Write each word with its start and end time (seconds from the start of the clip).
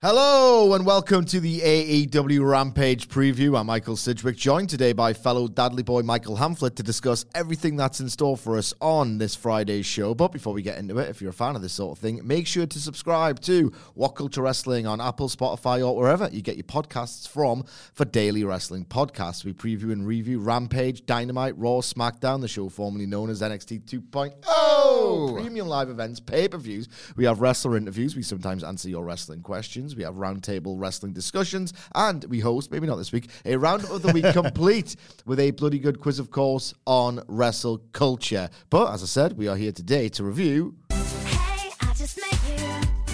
Hello 0.00 0.74
and 0.74 0.86
welcome 0.86 1.24
to 1.24 1.40
the 1.40 1.58
AEW 1.58 2.48
Rampage 2.48 3.08
preview. 3.08 3.58
I'm 3.58 3.66
Michael 3.66 3.96
Sidgwick, 3.96 4.36
joined 4.36 4.70
today 4.70 4.92
by 4.92 5.12
fellow 5.12 5.48
Dudley 5.48 5.82
boy 5.82 6.02
Michael 6.02 6.36
Hamflett 6.36 6.76
to 6.76 6.84
discuss 6.84 7.24
everything 7.34 7.74
that's 7.74 7.98
in 7.98 8.08
store 8.08 8.36
for 8.36 8.56
us 8.56 8.72
on 8.80 9.18
this 9.18 9.34
Friday's 9.34 9.86
show. 9.86 10.14
But 10.14 10.28
before 10.30 10.52
we 10.52 10.62
get 10.62 10.78
into 10.78 10.98
it, 10.98 11.08
if 11.08 11.20
you're 11.20 11.30
a 11.30 11.34
fan 11.34 11.56
of 11.56 11.62
this 11.62 11.72
sort 11.72 11.98
of 11.98 12.00
thing, 12.00 12.20
make 12.22 12.46
sure 12.46 12.64
to 12.64 12.78
subscribe 12.78 13.40
to 13.40 13.72
What 13.94 14.10
Culture 14.10 14.40
Wrestling 14.40 14.86
on 14.86 15.00
Apple, 15.00 15.28
Spotify, 15.28 15.84
or 15.84 15.96
wherever 15.96 16.28
you 16.30 16.42
get 16.42 16.54
your 16.54 16.62
podcasts 16.62 17.26
from 17.26 17.64
for 17.92 18.04
daily 18.04 18.44
wrestling 18.44 18.84
podcasts. 18.84 19.44
We 19.44 19.52
preview 19.52 19.90
and 19.90 20.06
review 20.06 20.38
Rampage, 20.38 21.06
Dynamite, 21.06 21.58
Raw, 21.58 21.80
SmackDown, 21.80 22.40
the 22.40 22.46
show 22.46 22.68
formerly 22.68 23.06
known 23.06 23.30
as 23.30 23.42
NXT 23.42 23.82
2.0, 23.86 25.42
premium 25.42 25.66
live 25.66 25.90
events, 25.90 26.20
pay 26.20 26.46
per 26.46 26.58
views. 26.58 26.88
We 27.16 27.24
have 27.24 27.40
wrestler 27.40 27.76
interviews. 27.76 28.14
We 28.14 28.22
sometimes 28.22 28.62
answer 28.62 28.88
your 28.88 29.04
wrestling 29.04 29.42
questions. 29.42 29.87
We 29.96 30.02
have 30.02 30.14
roundtable 30.14 30.74
wrestling 30.78 31.12
discussions, 31.12 31.72
and 31.94 32.24
we 32.24 32.40
host, 32.40 32.70
maybe 32.70 32.86
not 32.86 32.96
this 32.96 33.12
week, 33.12 33.30
a 33.44 33.56
round 33.56 33.84
of 33.84 34.02
the 34.02 34.12
week 34.12 34.24
complete 34.32 34.96
with 35.26 35.40
a 35.40 35.50
bloody 35.52 35.78
good 35.78 36.00
quiz, 36.00 36.18
of 36.18 36.30
course, 36.30 36.74
on 36.86 37.22
wrestle 37.28 37.78
culture. 37.92 38.48
But 38.70 38.92
as 38.92 39.02
I 39.02 39.06
said, 39.06 39.36
we 39.36 39.48
are 39.48 39.56
here 39.56 39.72
today 39.72 40.08
to 40.10 40.24
review. 40.24 40.76
Hey, 40.90 41.70
I 41.80 41.92
just 41.94 42.18
met 42.18 42.38
you, 42.48 42.64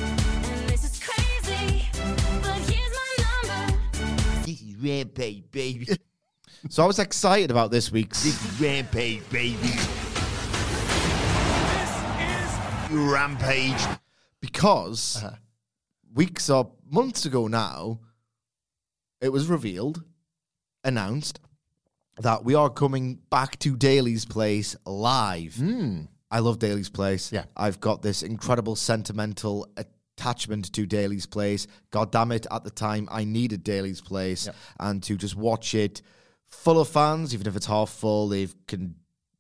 and 0.03 0.69
this 0.69 0.85
is 0.85 1.03
crazy, 1.03 1.87
but 2.43 2.59
here's 2.71 2.93
my 2.93 3.67
number. 3.67 3.79
This 4.45 4.63
is 4.63 4.77
Rampage, 4.77 5.51
baby. 5.51 5.89
so 6.69 6.83
I 6.83 6.87
was 6.87 6.99
excited 6.99 7.51
about 7.51 7.71
this 7.71 7.91
week's 7.93 8.23
This 8.23 8.45
is 8.45 8.61
Rampage, 8.61 9.29
baby. 9.31 9.73
Rampage. 12.91 13.83
Because 14.41 15.23
uh-huh. 15.23 15.37
Weeks 16.15 16.49
or 16.49 16.71
months 16.89 17.27
ago 17.27 17.49
now, 17.49 18.01
it 19.21 19.31
was 19.31 19.49
revealed, 19.49 20.05
announced, 20.85 21.41
that 22.19 22.45
we 22.45 22.55
are 22.55 22.71
coming 22.71 23.19
back 23.31 23.59
to 23.61 23.77
Daily's 23.77 24.25
Place 24.25 24.77
live. 24.87 25.57
Hmm. 25.57 26.03
I 26.31 26.39
love 26.39 26.59
Daily's 26.59 26.89
Place. 26.89 27.33
Yeah. 27.33 27.45
I've 27.57 27.81
got 27.81 28.03
this 28.03 28.23
incredible 28.23 28.77
sentimental 28.77 29.69
attachment 29.77 30.73
to 30.73 30.87
Daily's 30.87 31.27
Place. 31.27 31.67
God 31.91 32.13
damn 32.13 32.33
it, 32.33 32.47
at 32.51 32.63
the 32.65 32.71
time 32.71 33.09
I 33.11 33.25
needed 33.25 33.65
Daily's 33.65 34.01
Place. 34.01 34.49
And 34.79 35.03
to 35.05 35.17
just 35.17 35.37
watch 35.37 35.75
it 35.75 36.03
full 36.47 36.81
of 36.81 36.89
fans, 36.89 37.35
even 37.35 37.47
if 37.47 37.57
it's 37.57 37.67
half 37.67 37.91
full, 37.91 38.29
they 38.29 38.49
can 38.69 38.95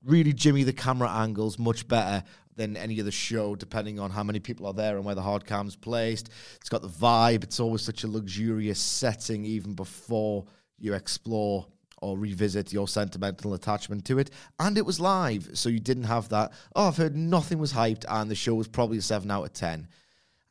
really 0.04 0.32
jimmy 0.32 0.64
the 0.64 0.72
camera 0.72 1.10
angles 1.10 1.58
much 1.58 1.88
better 1.88 2.22
than 2.56 2.76
any 2.76 3.00
other 3.00 3.10
show, 3.10 3.54
depending 3.54 3.98
on 3.98 4.10
how 4.10 4.22
many 4.22 4.40
people 4.40 4.66
are 4.66 4.72
there 4.72 4.96
and 4.96 5.04
where 5.04 5.14
the 5.14 5.22
hard 5.22 5.44
cam's 5.44 5.76
placed. 5.76 6.30
It's 6.56 6.68
got 6.68 6.82
the 6.82 6.88
vibe. 6.88 7.44
It's 7.44 7.60
always 7.60 7.82
such 7.82 8.04
a 8.04 8.08
luxurious 8.08 8.78
setting, 8.78 9.44
even 9.44 9.74
before 9.74 10.44
you 10.78 10.94
explore 10.94 11.66
or 12.02 12.18
revisit 12.18 12.72
your 12.72 12.86
sentimental 12.86 13.54
attachment 13.54 14.04
to 14.04 14.18
it. 14.18 14.30
And 14.60 14.76
it 14.76 14.84
was 14.84 15.00
live, 15.00 15.50
so 15.54 15.68
you 15.68 15.80
didn't 15.80 16.04
have 16.04 16.28
that. 16.28 16.52
Oh, 16.76 16.88
I've 16.88 16.96
heard 16.96 17.16
nothing 17.16 17.58
was 17.58 17.72
hyped, 17.72 18.04
and 18.08 18.30
the 18.30 18.34
show 18.34 18.54
was 18.54 18.68
probably 18.68 18.98
a 18.98 19.02
7 19.02 19.30
out 19.30 19.44
of 19.44 19.52
10. 19.52 19.88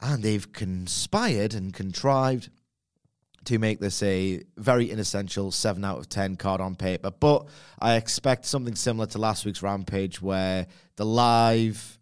And 0.02 0.24
they've 0.24 0.52
conspired 0.52 1.54
and 1.54 1.74
contrived 1.74 2.50
to 3.46 3.60
make 3.60 3.80
this 3.80 4.02
a 4.04 4.44
very 4.58 4.90
inessential 4.90 5.52
7 5.52 5.84
out 5.84 6.00
of 6.00 6.10
10 6.10 6.36
card 6.38 6.62
on 6.62 6.76
paper. 6.76 7.12
But 7.12 7.48
I 7.80 7.96
expect 7.96 8.46
something 8.46 8.76
similar 8.76 9.08
to 9.08 9.18
last 9.18 9.46
week's 9.46 9.62
Rampage 9.62 10.22
where 10.22 10.68
the 10.96 11.06
live 11.06 12.00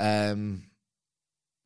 um 0.00 0.62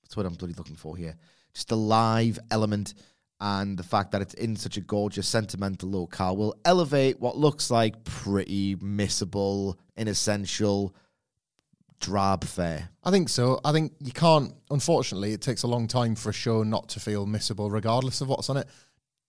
that's 0.03 0.17
what 0.17 0.27
I'm 0.27 0.35
bloody 0.35 0.55
looking 0.55 0.77
for 0.77 0.97
here. 0.97 1.17
Just 1.55 1.69
the 1.69 1.77
live 1.77 2.39
element 2.51 2.95
and 3.41 3.77
the 3.77 3.83
fact 3.83 4.13
that 4.13 4.23
it's 4.23 4.35
in 4.35 4.57
such 4.57 4.77
a 4.77 4.81
gorgeous 4.81 5.29
sentimental 5.29 5.91
locale 5.91 6.37
will 6.37 6.57
elevate 6.65 7.21
what 7.21 7.37
looks 7.37 7.71
like 7.71 8.03
pretty 8.05 8.77
missable, 8.77 9.77
inessential, 9.97 10.95
drab 12.01 12.45
fare. 12.45 12.91
I 13.05 13.11
think 13.11 13.29
so. 13.29 13.61
I 13.65 13.73
think 13.73 13.93
you 14.01 14.13
can't. 14.13 14.55
Unfortunately, 14.71 15.33
it 15.33 15.41
takes 15.41 15.63
a 15.63 15.67
long 15.67 15.89
time 15.89 16.15
for 16.15 16.31
a 16.31 16.33
show 16.33 16.63
not 16.63 16.89
to 16.91 17.01
feel 17.01 17.27
missable, 17.27 17.71
regardless 17.71 18.21
of 18.21 18.29
what's 18.29 18.51
on 18.51 18.57
it. 18.57 18.69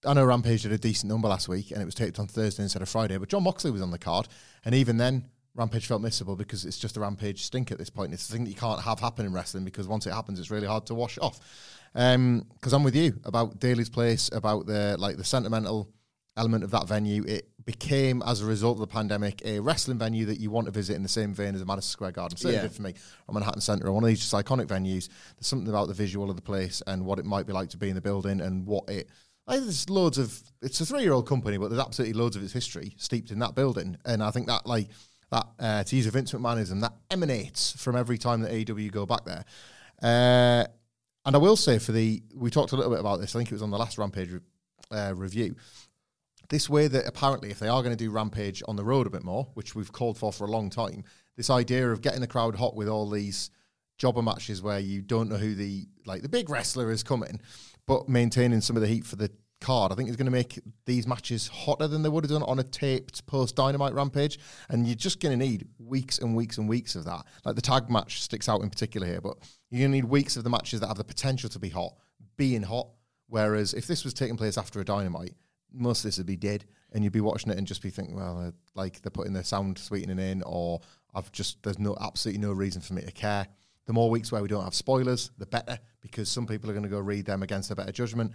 I 0.05 0.13
know 0.13 0.25
Rampage 0.25 0.63
did 0.63 0.71
a 0.71 0.77
decent 0.77 1.11
number 1.11 1.27
last 1.27 1.47
week, 1.47 1.71
and 1.71 1.81
it 1.81 1.85
was 1.85 1.95
taped 1.95 2.19
on 2.19 2.27
Thursday 2.27 2.63
instead 2.63 2.81
of 2.81 2.89
Friday. 2.89 3.17
But 3.17 3.29
Jon 3.29 3.43
Moxley 3.43 3.71
was 3.71 3.81
on 3.81 3.91
the 3.91 3.97
card, 3.97 4.27
and 4.63 4.75
even 4.75 4.97
then, 4.97 5.25
Rampage 5.57 5.87
felt 5.87 6.03
missable 6.03 6.37
because 6.37 6.65
it's 6.65 6.77
just 6.77 6.97
a 6.97 6.99
Rampage 6.99 7.43
stink 7.43 7.71
at 7.71 7.79
this 7.79 7.89
point. 7.89 8.13
It's 8.13 8.29
a 8.29 8.31
thing 8.31 8.43
that 8.43 8.51
you 8.51 8.55
can't 8.55 8.81
have 8.81 8.99
happen 8.99 9.25
in 9.25 9.33
wrestling 9.33 9.65
because 9.65 9.87
once 9.87 10.05
it 10.05 10.13
happens, 10.13 10.39
it's 10.39 10.51
really 10.51 10.67
hard 10.67 10.85
to 10.85 10.95
wash 10.95 11.17
off. 11.17 11.39
Um 11.95 12.45
because 12.53 12.73
I'm 12.73 12.83
with 12.83 12.95
you 12.95 13.19
about 13.23 13.59
Daily's 13.59 13.89
place, 13.89 14.29
about 14.31 14.67
the 14.67 14.95
like 14.99 15.17
the 15.17 15.23
sentimental 15.23 15.89
element 16.37 16.63
of 16.63 16.71
that 16.71 16.87
venue. 16.87 17.23
It 17.25 17.49
became, 17.65 18.21
as 18.25 18.41
a 18.41 18.45
result 18.45 18.75
of 18.77 18.79
the 18.81 18.87
pandemic, 18.87 19.41
a 19.43 19.59
wrestling 19.59 19.97
venue 19.97 20.25
that 20.27 20.39
you 20.39 20.49
want 20.49 20.65
to 20.65 20.71
visit 20.71 20.95
in 20.95 21.03
the 21.03 21.09
same 21.09 21.33
vein 21.33 21.53
as 21.53 21.59
the 21.59 21.65
Madison 21.65 21.89
Square 21.89 22.11
Garden. 22.13 22.37
Certainly 22.37 22.63
Yeah. 22.63 22.69
for 22.69 22.81
me 22.83 22.93
on 23.27 23.33
Manhattan 23.33 23.59
Center, 23.61 23.91
one 23.91 24.03
of 24.03 24.07
these 24.07 24.19
just 24.19 24.33
iconic 24.33 24.67
venues. 24.67 25.09
There's 25.35 25.47
something 25.47 25.67
about 25.67 25.87
the 25.89 25.93
visual 25.93 26.29
of 26.29 26.35
the 26.35 26.41
place 26.41 26.81
and 26.87 27.05
what 27.05 27.19
it 27.19 27.25
might 27.25 27.45
be 27.47 27.53
like 27.53 27.69
to 27.71 27.77
be 27.77 27.89
in 27.89 27.95
the 27.95 28.01
building 28.01 28.39
and 28.39 28.65
what 28.65 28.89
it. 28.89 29.09
Like, 29.47 29.61
there's 29.61 29.89
loads 29.89 30.17
of. 30.17 30.41
It's 30.61 30.79
a 30.81 30.85
three-year-old 30.85 31.27
company, 31.27 31.57
but 31.57 31.69
there's 31.69 31.81
absolutely 31.81 32.13
loads 32.13 32.35
of 32.35 32.43
its 32.43 32.53
history 32.53 32.93
steeped 32.97 33.31
in 33.31 33.39
that 33.39 33.55
building, 33.55 33.97
and 34.05 34.21
I 34.23 34.31
think 34.31 34.47
that 34.47 34.65
like 34.65 34.89
that 35.31 35.47
uh, 35.59 35.83
to 35.83 35.95
use 35.95 36.05
a 36.05 36.11
Vince 36.11 36.31
McMahonism 36.33 36.81
that 36.81 36.93
emanates 37.11 37.71
from 37.81 37.95
every 37.95 38.17
time 38.17 38.41
that 38.41 38.51
AEW 38.51 38.91
go 38.91 39.05
back 39.05 39.23
there. 39.25 39.43
Uh, 40.01 40.65
and 41.25 41.35
I 41.35 41.37
will 41.39 41.55
say 41.57 41.79
for 41.79 41.91
the 41.91 42.21
we 42.35 42.49
talked 42.49 42.71
a 42.71 42.75
little 42.75 42.91
bit 42.91 42.99
about 42.99 43.19
this. 43.19 43.35
I 43.35 43.39
think 43.39 43.51
it 43.51 43.55
was 43.55 43.61
on 43.61 43.71
the 43.71 43.77
last 43.77 43.97
Rampage 43.97 44.31
re- 44.31 44.39
uh, 44.91 45.13
review. 45.15 45.55
This 46.49 46.69
way 46.69 46.87
that 46.87 47.05
apparently, 47.05 47.51
if 47.51 47.59
they 47.59 47.67
are 47.67 47.81
going 47.81 47.95
to 47.95 48.03
do 48.03 48.11
Rampage 48.11 48.63
on 48.67 48.75
the 48.75 48.83
road 48.83 49.07
a 49.07 49.09
bit 49.09 49.23
more, 49.23 49.47
which 49.53 49.75
we've 49.75 49.91
called 49.91 50.17
for 50.17 50.31
for 50.31 50.45
a 50.45 50.51
long 50.51 50.69
time, 50.69 51.03
this 51.35 51.49
idea 51.49 51.91
of 51.91 52.01
getting 52.01 52.21
the 52.21 52.27
crowd 52.27 52.55
hot 52.55 52.75
with 52.75 52.87
all 52.87 53.09
these 53.09 53.49
jobber 53.97 54.21
matches 54.21 54.61
where 54.61 54.79
you 54.79 55.01
don't 55.01 55.29
know 55.29 55.37
who 55.37 55.55
the 55.55 55.87
like 56.05 56.21
the 56.21 56.29
big 56.29 56.49
wrestler 56.49 56.91
is 56.91 57.03
coming, 57.03 57.41
but 57.85 58.07
maintaining 58.07 58.61
some 58.61 58.75
of 58.75 58.81
the 58.81 58.87
heat 58.87 59.05
for 59.05 59.15
the 59.15 59.31
card, 59.59 59.91
I 59.91 59.95
think 59.95 60.09
is 60.09 60.15
going 60.15 60.25
to 60.25 60.31
make 60.31 60.59
these 60.85 61.07
matches 61.07 61.47
hotter 61.47 61.87
than 61.87 62.03
they 62.03 62.09
would 62.09 62.23
have 62.23 62.31
done 62.31 62.43
on 62.43 62.59
a 62.59 62.63
taped 62.63 63.25
post 63.25 63.55
Dynamite 63.55 63.93
Rampage. 63.93 64.39
And 64.69 64.85
you're 64.85 64.95
just 64.95 65.19
going 65.19 65.37
to 65.37 65.45
need 65.45 65.67
weeks 65.79 66.19
and 66.19 66.35
weeks 66.35 66.57
and 66.57 66.69
weeks 66.69 66.95
of 66.95 67.05
that. 67.05 67.25
Like 67.43 67.55
the 67.55 67.61
tag 67.61 67.89
match 67.89 68.21
sticks 68.21 68.47
out 68.47 68.61
in 68.61 68.69
particular 68.69 69.07
here, 69.07 69.21
but 69.21 69.37
you're 69.69 69.79
going 69.79 69.91
to 69.91 69.97
need 69.97 70.05
weeks 70.05 70.37
of 70.37 70.43
the 70.43 70.49
matches 70.49 70.79
that 70.79 70.87
have 70.87 70.97
the 70.97 71.03
potential 71.03 71.49
to 71.49 71.59
be 71.59 71.69
hot, 71.69 71.93
being 72.37 72.63
hot. 72.63 72.87
Whereas 73.29 73.73
if 73.73 73.87
this 73.87 74.05
was 74.05 74.13
taking 74.13 74.37
place 74.37 74.57
after 74.57 74.79
a 74.79 74.85
Dynamite, 74.85 75.33
most 75.73 75.99
of 75.99 76.03
this 76.03 76.17
would 76.17 76.27
be 76.27 76.35
dead, 76.35 76.65
and 76.91 77.03
you'd 77.03 77.13
be 77.13 77.21
watching 77.21 77.51
it 77.51 77.57
and 77.57 77.67
just 77.67 77.81
be 77.81 77.89
thinking, 77.89 78.15
well, 78.15 78.39
uh, 78.39 78.51
like 78.75 79.01
they're 79.01 79.11
putting 79.11 79.33
the 79.33 79.43
sound 79.43 79.77
sweetening 79.77 80.19
in, 80.19 80.41
or 80.43 80.81
I've 81.13 81.31
just 81.31 81.61
there's 81.63 81.79
no 81.79 81.95
absolutely 81.99 82.41
no 82.41 82.51
reason 82.53 82.81
for 82.81 82.93
me 82.93 83.01
to 83.01 83.11
care. 83.11 83.47
The 83.85 83.93
more 83.93 84.09
weeks 84.09 84.31
where 84.31 84.41
we 84.41 84.49
don't 84.49 84.63
have 84.63 84.75
spoilers, 84.75 85.31
the 85.37 85.45
better, 85.45 85.79
because 86.01 86.29
some 86.29 86.45
people 86.45 86.69
are 86.69 86.73
going 86.73 86.83
to 86.83 86.89
go 86.89 86.99
read 86.99 87.25
them 87.25 87.41
against 87.41 87.71
a 87.71 87.75
better 87.75 87.91
judgment. 87.91 88.33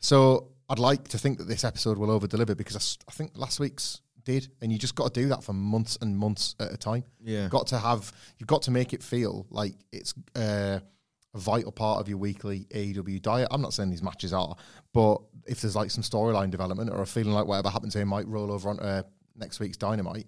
So 0.00 0.48
I'd 0.68 0.78
like 0.78 1.06
to 1.08 1.18
think 1.18 1.38
that 1.38 1.48
this 1.48 1.64
episode 1.64 1.98
will 1.98 2.10
over 2.10 2.26
deliver 2.26 2.54
because 2.54 2.98
I 3.08 3.12
think 3.12 3.32
last 3.34 3.60
week's 3.60 4.00
did, 4.28 4.48
and 4.60 4.70
you 4.70 4.78
just 4.78 4.94
got 4.94 5.12
to 5.14 5.20
do 5.20 5.28
that 5.28 5.42
for 5.42 5.54
months 5.54 5.96
and 6.02 6.16
months 6.16 6.54
at 6.60 6.72
a 6.72 6.76
time. 6.76 7.02
Yeah. 7.24 7.42
You've 7.42 7.50
got 7.50 7.68
to 7.68 7.78
have, 7.78 8.12
you've 8.38 8.46
got 8.46 8.62
to 8.62 8.70
make 8.70 8.92
it 8.92 9.02
feel 9.02 9.46
like 9.48 9.74
it's 9.90 10.12
uh, 10.36 10.80
vital 11.38 11.72
part 11.72 12.00
of 12.00 12.08
your 12.08 12.18
weekly 12.18 12.66
AEW 12.74 13.20
diet. 13.22 13.48
I'm 13.50 13.62
not 13.62 13.72
saying 13.72 13.90
these 13.90 14.02
matches 14.02 14.32
are, 14.32 14.56
but 14.92 15.20
if 15.46 15.60
there's 15.60 15.76
like 15.76 15.90
some 15.90 16.02
storyline 16.02 16.50
development 16.50 16.90
or 16.90 17.02
a 17.02 17.06
feeling 17.06 17.32
like 17.32 17.46
whatever 17.46 17.70
happens 17.70 17.94
here 17.94 18.04
might 18.04 18.26
roll 18.26 18.52
over 18.52 18.68
onto 18.68 18.82
uh, 18.82 19.02
next 19.36 19.60
week's 19.60 19.76
Dynamite, 19.76 20.26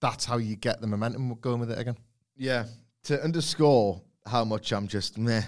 that's 0.00 0.24
how 0.24 0.36
you 0.36 0.56
get 0.56 0.80
the 0.80 0.86
momentum 0.86 1.34
going 1.40 1.60
with 1.60 1.70
it 1.70 1.78
again. 1.78 1.96
Yeah. 2.36 2.66
To 3.04 3.22
underscore 3.22 4.02
how 4.26 4.44
much 4.44 4.72
I'm 4.72 4.88
just 4.88 5.18
meh 5.18 5.42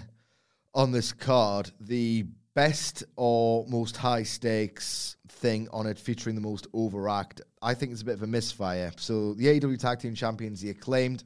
on 0.75 0.93
this 0.93 1.13
card, 1.13 1.71
the 1.81 2.27
best 2.55 3.05
or 3.17 3.67
most 3.69 3.97
high 3.97 4.23
stakes 4.23 5.17
thing 5.29 5.69
on 5.73 5.87
it 5.87 5.99
featuring 5.99 6.35
the 6.35 6.41
most 6.41 6.67
overact, 6.75 7.41
I 7.63 7.75
think 7.75 7.93
it's 7.93 8.03
a 8.03 8.05
bit 8.05 8.15
of 8.15 8.23
a 8.23 8.27
misfire. 8.27 8.93
So 8.97 9.35
the 9.35 9.47
AEW 9.47 9.79
Tag 9.79 10.01
Team 10.01 10.15
Champions, 10.15 10.61
the 10.61 10.71
acclaimed, 10.71 11.25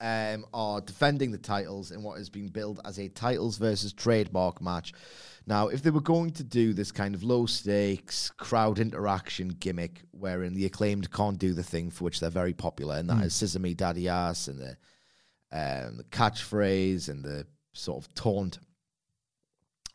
um, 0.00 0.44
are 0.52 0.80
defending 0.80 1.30
the 1.30 1.38
titles 1.38 1.90
in 1.90 2.02
what 2.02 2.18
has 2.18 2.28
been 2.28 2.48
billed 2.48 2.80
as 2.84 2.98
a 2.98 3.08
titles 3.08 3.58
versus 3.58 3.92
trademark 3.92 4.60
match. 4.60 4.92
Now, 5.46 5.68
if 5.68 5.82
they 5.82 5.90
were 5.90 6.00
going 6.00 6.30
to 6.32 6.44
do 6.44 6.72
this 6.72 6.90
kind 6.90 7.14
of 7.14 7.22
low 7.22 7.46
stakes 7.46 8.30
crowd 8.30 8.78
interaction 8.78 9.48
gimmick, 9.48 10.02
wherein 10.10 10.54
the 10.54 10.66
acclaimed 10.66 11.10
can't 11.12 11.38
do 11.38 11.52
the 11.52 11.62
thing 11.62 11.90
for 11.90 12.04
which 12.04 12.20
they're 12.20 12.30
very 12.30 12.54
popular, 12.54 12.96
and 12.96 13.10
that 13.10 13.24
is 13.24 13.34
"Scissor 13.34 13.58
Me 13.58 13.74
Daddy 13.74 14.08
Ass" 14.08 14.48
and 14.48 14.58
the 14.58 14.76
um, 15.52 15.98
the 15.98 16.04
catchphrase 16.10 17.08
and 17.08 17.24
the 17.24 17.46
sort 17.72 18.04
of 18.04 18.14
taunt 18.14 18.58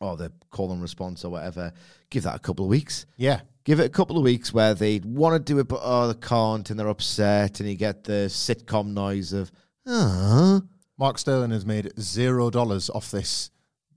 or 0.00 0.16
the 0.16 0.32
call 0.50 0.72
and 0.72 0.80
response 0.80 1.24
or 1.24 1.30
whatever, 1.30 1.72
give 2.08 2.22
that 2.22 2.34
a 2.34 2.40
couple 2.40 2.64
of 2.64 2.70
weeks. 2.70 3.06
Yeah. 3.16 3.40
Give 3.64 3.80
it 3.80 3.86
a 3.86 3.90
couple 3.90 4.16
of 4.16 4.24
weeks 4.24 4.52
where 4.54 4.74
they 4.74 5.00
want 5.04 5.34
to 5.34 5.52
do 5.52 5.58
it, 5.58 5.68
but 5.68 5.80
oh, 5.82 6.08
they 6.08 6.18
can't, 6.18 6.68
and 6.70 6.80
they're 6.80 6.88
upset, 6.88 7.60
and 7.60 7.68
you 7.68 7.76
get 7.76 8.04
the 8.04 8.26
sitcom 8.28 8.94
noise 8.94 9.34
of, 9.34 9.52
Mark 9.86 11.18
Sterling 11.18 11.50
has 11.50 11.64
made 11.66 11.92
zero 12.00 12.50
dollars 12.50 12.90
off 12.90 13.10
this 13.10 13.50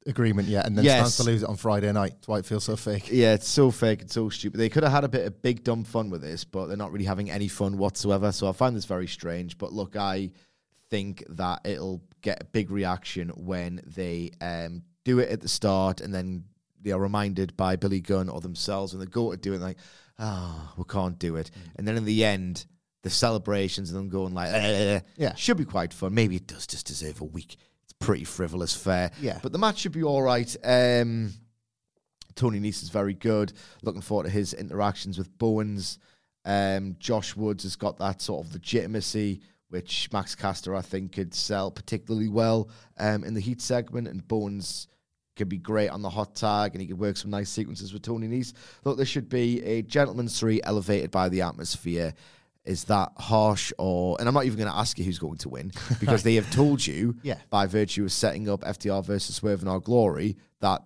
agreement 0.05 0.47
yet, 0.47 0.65
and 0.65 0.77
then 0.77 0.83
Yes. 0.85 0.99
stands 0.99 1.17
to 1.17 1.23
lose 1.23 1.43
it 1.43 1.49
on 1.49 1.55
Friday 1.55 1.91
night. 1.91 2.11
That's 2.15 2.27
why 2.27 2.39
it 2.39 2.45
feels 2.45 2.63
so 2.65 2.75
fake. 2.75 3.09
Yeah, 3.11 3.33
it's 3.33 3.47
so 3.47 3.71
fake 3.71 4.01
It's 4.01 4.13
so 4.13 4.29
stupid. 4.29 4.57
They 4.57 4.69
could 4.69 4.83
have 4.83 4.91
had 4.91 5.03
a 5.03 5.09
bit 5.09 5.25
of 5.25 5.41
big 5.41 5.63
dumb 5.63 5.83
fun 5.83 6.09
with 6.09 6.21
this, 6.21 6.43
but 6.43 6.67
they're 6.67 6.77
not 6.77 6.91
really 6.91 7.05
having 7.05 7.29
any 7.31 7.47
fun 7.47 7.77
whatsoever. 7.77 8.31
So 8.31 8.47
I 8.49 8.51
find 8.51 8.75
this 8.75 8.85
very 8.85 9.07
strange. 9.07 9.57
But 9.57 9.71
look, 9.73 9.95
I 9.95 10.31
think 10.89 11.23
that 11.29 11.61
it'll 11.65 12.01
get 12.21 12.41
a 12.41 12.45
big 12.45 12.69
reaction 12.69 13.29
when 13.29 13.81
they 13.85 14.31
um, 14.41 14.83
do 15.05 15.19
it 15.19 15.29
at 15.29 15.41
the 15.41 15.47
start 15.49 16.01
and 16.01 16.13
then 16.13 16.45
they 16.81 16.91
are 16.91 16.99
reminded 16.99 17.55
by 17.55 17.75
Billy 17.77 18.01
Gunn 18.01 18.27
or 18.29 18.41
themselves 18.41 18.93
when 18.93 18.99
they 18.99 19.05
go 19.09 19.31
to 19.31 19.37
do 19.37 19.53
it, 19.53 19.61
like, 19.61 19.77
ah, 20.19 20.73
we 20.77 20.83
can't 20.83 21.17
do 21.17 21.37
it. 21.37 21.49
And 21.77 21.87
then 21.87 21.95
in 21.95 22.03
the 22.05 22.25
end, 22.25 22.65
the 23.03 23.09
celebrations 23.09 23.91
and 23.91 23.99
them 23.99 24.09
going 24.09 24.33
like, 24.33 24.49
eh, 24.51 25.01
Yeah. 25.17 25.35
should 25.35 25.57
be 25.57 25.65
quite 25.65 25.93
fun. 25.93 26.13
Maybe 26.13 26.35
it 26.37 26.47
does 26.47 26.65
just 26.65 26.87
deserve 26.87 27.21
a 27.21 27.25
week. 27.25 27.57
It's 27.83 27.93
pretty 27.99 28.23
frivolous 28.23 28.73
fare. 28.75 29.11
Yeah. 29.21 29.39
But 29.43 29.51
the 29.51 29.59
match 29.59 29.79
should 29.79 29.91
be 29.91 30.03
all 30.03 30.21
right. 30.23 30.53
Um, 30.63 31.33
Tony 32.35 32.59
Nese 32.59 32.81
is 32.83 32.89
very 32.89 33.13
good. 33.13 33.53
Looking 33.83 34.01
forward 34.01 34.23
to 34.23 34.29
his 34.29 34.53
interactions 34.53 35.17
with 35.17 35.37
Bowens. 35.37 35.99
Um, 36.45 36.95
Josh 36.99 37.35
Woods 37.35 37.63
has 37.63 37.75
got 37.75 37.97
that 37.99 38.21
sort 38.21 38.45
of 38.45 38.53
legitimacy, 38.53 39.41
which 39.69 40.09
Max 40.11 40.33
Caster, 40.35 40.75
I 40.75 40.81
think, 40.81 41.11
could 41.13 41.33
sell 41.33 41.71
particularly 41.71 42.29
well 42.29 42.69
um, 42.97 43.23
in 43.23 43.33
the 43.33 43.39
heat 43.41 43.61
segment. 43.61 44.07
And 44.07 44.27
Bowens 44.27 44.87
could 45.35 45.49
be 45.49 45.57
great 45.57 45.89
on 45.89 46.01
the 46.01 46.09
hot 46.09 46.35
tag 46.35 46.73
and 46.73 46.81
he 46.81 46.87
could 46.87 46.99
work 46.99 47.17
some 47.17 47.31
nice 47.31 47.49
sequences 47.49 47.91
with 47.91 48.01
Tony 48.03 48.27
Nese. 48.27 48.53
Look, 48.83 48.97
there 48.97 49.05
should 49.05 49.29
be 49.29 49.61
a 49.63 49.81
gentleman's 49.81 50.39
three 50.39 50.61
elevated 50.63 51.11
by 51.11 51.27
the 51.29 51.41
atmosphere. 51.41 52.13
Is 52.65 52.85
that 52.85 53.11
harsh 53.17 53.73
or 53.77 54.15
and 54.19 54.27
I'm 54.27 54.33
not 54.33 54.45
even 54.45 54.57
going 54.57 54.71
to 54.71 54.77
ask 54.77 54.97
you 54.97 55.03
who's 55.05 55.19
going 55.19 55.37
to 55.39 55.49
win 55.49 55.71
because 55.99 56.23
they 56.23 56.35
have 56.35 56.49
told 56.51 56.85
you 56.85 57.15
Yeah. 57.21 57.35
by 57.49 57.65
virtue 57.65 58.03
of 58.05 58.11
setting 58.11 58.47
up 58.49 58.61
FTR 58.61 59.03
versus 59.05 59.35
Swerve 59.35 59.61
In 59.61 59.67
Our 59.67 59.79
Glory 59.81 60.37
that 60.61 60.81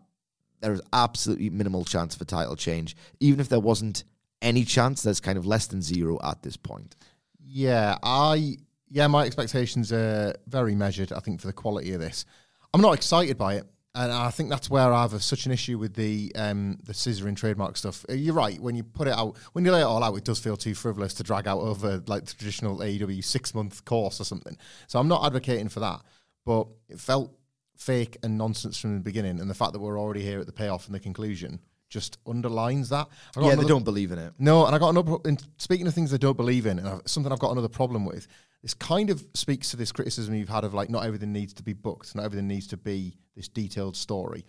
there 0.60 0.74
is 0.74 0.82
absolutely 0.92 1.52
minimal 1.52 1.86
chance 1.86 2.16
of 2.16 2.22
a 2.22 2.26
title 2.26 2.56
change. 2.56 2.96
Even 3.20 3.40
if 3.40 3.48
there 3.48 3.60
wasn't 3.60 4.04
any 4.42 4.64
chance, 4.64 5.04
there's 5.04 5.20
kind 5.20 5.38
of 5.38 5.46
less 5.46 5.68
than 5.68 5.82
zero 5.84 6.18
at 6.24 6.42
this 6.42 6.58
point. 6.58 6.96
Yeah, 7.40 7.98
I 8.02 8.58
yeah, 8.90 9.06
my 9.08 9.26
expectations 9.26 9.92
are 9.94 10.34
very 10.48 10.74
measured. 10.74 11.12
I 11.12 11.20
think 11.20 11.42
for 11.42 11.48
the 11.48 11.54
quality 11.54 11.94
of 11.94 12.00
this, 12.02 12.26
I'm 12.74 12.82
not 12.82 12.94
excited 12.94 13.38
by 13.38 13.56
it, 13.56 13.66
and 13.98 14.12
I 14.12 14.30
think 14.30 14.50
that's 14.50 14.70
where 14.70 14.94
I 14.94 15.02
have 15.02 15.24
such 15.24 15.48
an 15.48 15.52
issue 15.52 15.80
with 15.80 15.96
the 15.96 16.32
um, 16.36 16.78
the 16.84 16.94
scissoring 16.94 17.36
trademark 17.36 17.78
stuff. 17.78 18.06
Uh, 18.08 18.14
You're 18.14 18.36
right. 18.36 18.60
When 18.60 18.76
you 18.76 18.84
put 18.84 19.08
it 19.08 19.14
out, 19.14 19.38
when 19.54 19.66
you 19.66 19.72
lay 19.72 19.82
it 19.82 19.86
all 19.86 20.04
out, 20.04 20.16
it 20.16 20.24
does 20.24 20.40
feel 20.40 20.56
too 20.56 20.76
frivolous 20.76 21.16
to 21.16 21.24
drag 21.24 21.48
out 21.48 21.60
over 21.60 22.04
like 22.06 22.26
the 22.26 22.34
traditional 22.34 22.78
AEW 22.78 23.24
six 23.24 23.56
month 23.56 23.84
course 23.86 24.22
or 24.22 24.24
something. 24.24 24.56
So 24.86 25.00
I'm 25.00 25.08
not 25.08 25.26
advocating 25.26 25.68
for 25.68 25.80
that, 25.80 26.02
but 26.46 26.68
it 26.90 27.00
felt 27.00 27.34
fake 27.76 28.18
and 28.22 28.38
nonsense 28.38 28.78
from 28.78 28.94
the 28.94 29.00
beginning, 29.02 29.40
and 29.40 29.50
the 29.50 29.56
fact 29.56 29.74
that 29.74 29.80
we're 29.80 30.00
already 30.00 30.22
here 30.22 30.40
at 30.40 30.46
the 30.46 30.54
payoff 30.54 30.86
and 30.86 30.94
the 30.94 31.00
conclusion 31.00 31.60
just 31.90 32.18
underlines 32.28 32.90
that. 32.90 33.08
Yeah, 33.40 33.56
they 33.56 33.66
don't 33.66 33.86
believe 33.86 34.12
in 34.12 34.20
it. 34.20 34.34
no, 34.40 34.66
and 34.66 34.76
I 34.76 34.80
got 34.80 34.90
another. 34.90 35.18
In 35.26 35.38
speaking 35.58 35.88
of 35.88 35.94
things 35.94 36.12
they 36.12 36.18
don't 36.18 36.38
believe 36.38 36.66
in, 36.66 36.80
and 36.80 36.88
I've, 36.88 37.02
something 37.06 37.32
I've 37.32 37.40
got 37.40 37.52
another 37.52 37.70
problem 37.70 38.06
with. 38.06 38.28
This 38.64 38.74
kind 38.74 39.10
of 39.10 39.24
speaks 39.34 39.70
to 39.72 39.78
this 39.78 39.92
criticism 39.92 40.34
you've 40.34 40.50
had 40.50 40.64
of 40.64 40.74
like 40.74 40.90
not 40.90 41.06
everything 41.06 41.32
needs 41.32 41.54
to 41.54 41.64
be 41.64 41.74
booked, 41.74 42.16
not 42.16 42.26
everything 42.26 42.48
needs 42.48 42.68
to 42.68 42.78
be 42.78 43.16
this 43.36 43.48
detailed 43.48 43.96
story. 43.96 44.46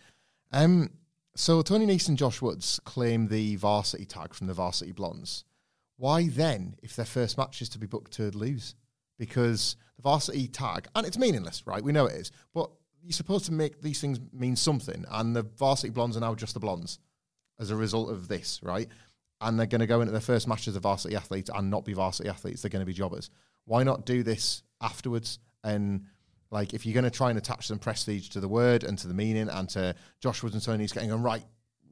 Um, 0.51 0.91
so 1.37 1.63
Tony 1.63 1.87
Nese 1.87 2.09
and 2.09 2.19
Josh 2.19 2.43
Woods 2.43 2.81
claim 2.85 3.29
the 3.29 3.57
varsity 3.57 4.07
tag 4.07 4.35
from 4.35 4.47
the 4.47 4.55
Varsity 4.55 4.93
Blondes. 4.93 5.45
Why 5.97 6.29
then, 6.29 6.77
if 6.83 6.97
their 6.97 7.05
first 7.05 7.37
match 7.37 7.61
is 7.61 7.69
to 7.71 7.79
be 7.79 7.87
booked 7.87 8.13
to 8.15 8.31
lose? 8.31 8.75
Because 9.19 9.77
the 9.97 10.03
varsity 10.03 10.49
tag, 10.49 10.89
and 10.95 11.07
it's 11.07 11.19
meaningless, 11.19 11.65
right? 11.67 11.83
We 11.83 11.93
know 11.93 12.07
it 12.07 12.17
is, 12.17 12.33
but 12.55 12.71
you're 13.03 13.13
supposed 13.13 13.47
to 13.47 13.53
make 13.53 13.83
these 13.83 14.01
things 14.01 14.19
mean 14.33 14.57
something, 14.57 15.05
and 15.11 15.37
the 15.37 15.43
Varsity 15.43 15.91
Blondes 15.91 16.17
are 16.17 16.21
now 16.21 16.35
just 16.35 16.55
the 16.55 16.61
Blondes 16.61 16.99
as 17.59 17.71
a 17.71 17.77
result 17.77 18.11
of 18.11 18.29
this, 18.29 18.61
right? 18.63 18.89
And 19.41 19.59
they're 19.59 19.67
going 19.67 19.81
to 19.81 19.87
go 19.87 20.01
into 20.01 20.13
their 20.13 20.21
first 20.21 20.49
match 20.49 20.69
as 20.69 20.77
a 20.77 20.81
varsity 20.81 21.15
athletes 21.15 21.51
and 21.55 21.71
not 21.71 21.85
be 21.85 21.93
varsity 21.93 22.29
athletes. 22.29 22.63
They're 22.63 22.71
going 22.71 22.83
to 22.83 22.87
be 22.87 22.93
jobbers. 22.93 23.31
Why 23.65 23.83
not 23.83 24.07
do 24.07 24.23
this 24.23 24.63
afterwards? 24.81 25.39
And 25.63 26.07
like, 26.51 26.75
if 26.75 26.87
you're 26.87 26.95
going 26.95 27.05
to 27.05 27.11
try 27.11 27.31
and 27.31 27.39
attach 27.39 27.67
some 27.67 27.79
prestige 27.79 28.29
to 28.31 28.41
the 28.41 28.49
word 28.49 28.85
and 28.85 28.99
to 28.99 29.09
the 29.09 29.15
meaning 29.15 29.49
and 29.49 29.69
to 29.71 29.95
Josh 30.21 30.43
Woods 30.43 30.55
and 30.55 30.65
Tony's 30.65 30.93
getting 30.93 31.13
on 31.13 31.23
right, 31.23 31.45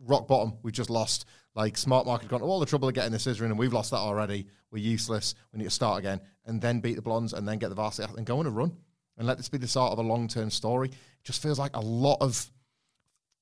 rock 0.05 0.27
bottom, 0.27 0.55
we've 0.63 0.75
just 0.75 0.91
lost. 0.91 1.27
Like, 1.55 1.77
Smart 1.77 2.07
Market 2.07 2.29
gone 2.29 2.41
to 2.41 2.47
all 2.47 2.61
the 2.61 2.67
trouble 2.67 2.89
of 2.89 2.95
getting 2.95 3.13
the 3.13 3.19
scissoring 3.19 3.47
and 3.47 3.59
we've 3.59 3.73
lost 3.73 3.91
that 3.91 3.99
already. 3.99 4.47
We're 4.71 4.83
useless. 4.83 5.35
We 5.53 5.59
need 5.59 5.65
to 5.65 5.71
start 5.71 5.99
again 5.99 6.21
and 6.45 6.61
then 6.61 6.81
beat 6.81 6.97
the 6.97 7.03
blondes 7.03 7.33
and 7.33 7.47
then 7.47 7.59
get 7.59 7.69
the 7.69 7.75
varsity 7.75 8.13
and 8.17 8.27
go 8.27 8.39
on 8.39 8.47
a 8.47 8.51
run 8.51 8.77
and 9.19 9.27
let 9.27 9.37
this 9.37 9.49
be 9.49 9.59
the 9.59 9.69
start 9.69 9.93
of 9.93 9.99
a 9.99 10.03
long 10.03 10.29
term 10.29 10.51
story. 10.51 10.89
It 10.89 11.25
just 11.25 11.43
feels 11.43 11.59
like 11.59 11.75
a 11.75 11.81
lot 11.81 12.19
of 12.21 12.51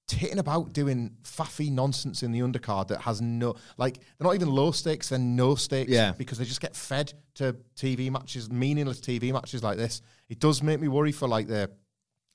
titting 0.06 0.38
about 0.38 0.72
doing 0.72 1.10
faffy 1.22 1.70
nonsense 1.72 2.22
in 2.22 2.30
the 2.30 2.40
undercard 2.40 2.88
that 2.88 3.00
has 3.00 3.20
no 3.22 3.54
like 3.78 3.94
they're 4.18 4.26
not 4.26 4.34
even 4.34 4.50
low 4.50 4.70
stakes 4.70 5.08
they're 5.08 5.18
no 5.18 5.54
stakes 5.54 5.90
Yeah. 5.90 6.12
because 6.12 6.36
they 6.38 6.44
just 6.44 6.60
get 6.60 6.76
fed 6.76 7.14
to 7.36 7.56
TV 7.76 8.10
matches 8.10 8.50
meaningless 8.50 9.00
TV 9.00 9.32
matches 9.32 9.62
like 9.62 9.78
this 9.78 10.02
it 10.28 10.38
does 10.40 10.62
make 10.62 10.78
me 10.80 10.88
worry 10.88 11.12
for 11.12 11.26
like 11.26 11.46
the 11.46 11.70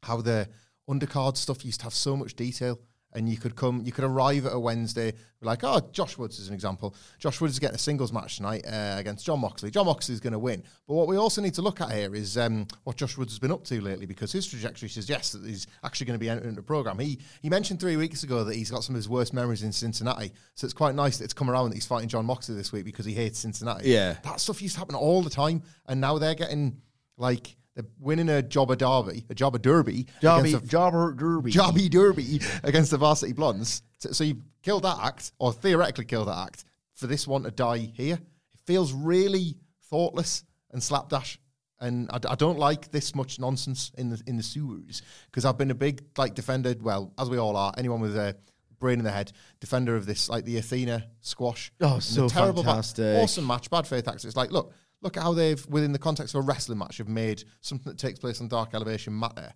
how 0.04 0.18
the 0.22 0.48
undercard 0.90 1.38
stuff 1.38 1.64
used 1.64 1.82
to 1.82 1.84
have 1.86 1.94
so 1.94 2.18
much 2.18 2.34
detail 2.36 2.80
and 3.14 3.28
you 3.28 3.38
could 3.38 3.56
come 3.56 3.82
you 3.86 3.92
could 3.92 4.04
arrive 4.04 4.46
at 4.46 4.54
a 4.54 4.60
Wednesday 4.60 5.14
like 5.42 5.64
oh 5.64 5.80
Josh 5.92 6.18
Woods 6.18 6.40
is 6.40 6.50
an 6.50 6.54
example. 6.54 6.96
Josh 7.18 7.40
Woods 7.40 7.54
is 7.54 7.60
getting 7.60 7.76
a 7.76 7.80
singles 7.80 8.12
match 8.12 8.38
tonight 8.38 8.66
uh, 8.68 8.96
against 8.98 9.26
Jon 9.26 9.40
Moxley. 9.40 9.72
Jon 9.72 9.86
Moxley 9.86 10.14
is 10.14 10.20
going 10.20 10.34
to 10.34 10.40
win. 10.40 10.64
But 10.88 10.96
what 10.96 11.08
we 11.08 11.18
also 11.18 11.42
need 11.42 11.54
to 11.56 11.62
look 11.62 11.82
at 11.82 11.92
here 11.92 12.14
is 12.14 12.38
um, 12.38 12.68
what 12.84 12.98
Josh 12.98 13.18
Woods 13.18 13.32
has 13.32 13.40
been 13.40 13.52
up 13.52 13.64
to 13.66 13.80
lately 13.80 14.06
because 14.06 14.32
his 14.32 14.46
trajectory 14.46 14.90
suggests 14.90 15.34
that 15.34 15.46
he's 15.46 15.68
actually 15.84 16.08
going 16.08 16.20
to 16.20 16.24
be 16.24 16.30
entering 16.30 16.56
the 16.56 16.62
program. 16.62 17.00
He 17.00 17.20
he 17.42 17.50
mentioned 17.50 17.80
three 17.80 17.96
weeks 17.96 18.24
ago 18.24 18.44
that 18.44 18.56
he's 18.56 18.72
got 18.72 18.84
some 18.84 18.96
of 18.96 18.98
his 18.98 19.10
worst 19.10 19.34
memories 19.34 19.64
in 19.64 19.72
Cincinnati. 19.72 20.34
So 20.56 20.66
it's 20.66 20.74
quite 20.74 20.96
nice 20.96 21.18
that 21.18 21.24
it's 21.24 21.34
come 21.34 21.50
around 21.50 21.70
that 21.70 21.76
he's 21.76 21.88
fighting 21.88 22.10
Jon 22.10 22.26
Moxley 22.26 22.56
this 22.56 22.72
week 22.72 22.86
because 22.86 23.06
he 23.06 23.14
hates 23.14 23.40
Cincinnati. 23.40 23.90
Yeah. 23.90 24.18
that 24.24 24.40
stuff 24.40 24.62
used 24.62 24.76
to 24.76 24.80
happen 24.80 24.96
all 24.96 25.22
the 25.22 25.30
time 25.30 25.64
and 25.88 26.02
now 26.02 26.18
they're 26.18 26.36
getting 26.36 26.82
like 27.18 27.56
they're 27.76 27.86
winning 28.00 28.30
a 28.30 28.42
jobber 28.42 28.76
derby 28.76 29.26
a 29.30 29.36
jobber 29.36 29.58
derby 29.60 30.08
Jobby, 30.22 30.56
a- 30.56 30.66
Jobber 30.66 31.14
Derby. 31.14 31.52
Jobby 31.52 31.90
Derby 31.90 32.42
against 32.64 32.92
the 32.92 32.98
Varsity 32.98 33.34
Blondes. 33.34 33.82
So, 34.00 34.12
so 34.12 34.24
you 34.24 34.42
killed 34.64 34.84
that 34.84 34.98
act, 35.02 35.32
or 35.40 35.54
theoretically 35.54 36.06
killed 36.06 36.28
that 36.28 36.38
act, 36.38 36.66
for 36.94 37.08
this 37.08 37.28
one 37.28 37.44
to 37.44 37.52
die 37.52 37.78
here. 37.78 38.16
It 38.16 38.60
feels 38.66 38.92
really 38.94 39.56
thoughtless 39.90 40.44
and 40.72 40.82
slapdash. 40.82 41.40
And 41.82 42.10
I 42.12 42.36
don't 42.36 42.60
like 42.60 42.92
this 42.92 43.16
much 43.16 43.40
nonsense 43.40 43.92
in 43.98 44.10
the 44.10 44.22
in 44.28 44.36
the 44.36 44.44
sewers 44.44 45.02
because 45.28 45.46
I've 45.46 45.58
been 45.58 45.72
a 45.72 45.76
big 45.76 46.04
like 46.18 46.34
defender. 46.36 46.76
Well, 46.80 47.14
as 47.18 47.30
we 47.30 47.38
all 47.38 47.56
are, 47.56 47.74
anyone 47.78 48.02
with 48.02 48.18
a 48.18 48.36
brain 48.80 49.00
in 49.00 49.06
the 49.06 49.12
head, 49.12 49.32
defender 49.62 49.96
of 49.96 50.06
this 50.06 50.28
like 50.28 50.44
the 50.44 50.58
Athena 50.58 51.06
squash. 51.22 51.72
Oh, 51.80 52.00
so 52.00 52.28
terrible 52.28 52.64
fantastic. 52.64 53.24
awesome 53.24 53.48
match, 53.48 53.70
bad 53.70 53.88
faith 53.88 54.10
acts. 54.10 54.26
It's 54.26 54.36
like 54.36 54.52
look, 54.52 54.74
look 55.02 55.18
at 55.18 55.24
how 55.24 55.34
they've 55.34 55.66
within 55.68 55.92
the 55.92 56.00
context 56.00 56.36
of 56.36 56.40
a 56.44 56.48
wrestling 56.48 56.78
match 56.78 56.98
have 56.98 57.08
made 57.08 57.44
something 57.62 57.92
that 57.92 57.98
takes 58.00 58.20
place 58.20 58.42
on 58.42 58.48
Dark 58.48 58.74
Elevation 58.74 59.18
matter. 59.18 59.54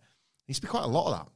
Needs 0.48 0.60
to 0.60 0.68
be 0.68 0.70
quite 0.70 0.84
a 0.84 0.88
lot 0.88 1.12
of 1.12 1.18
that. 1.20 1.28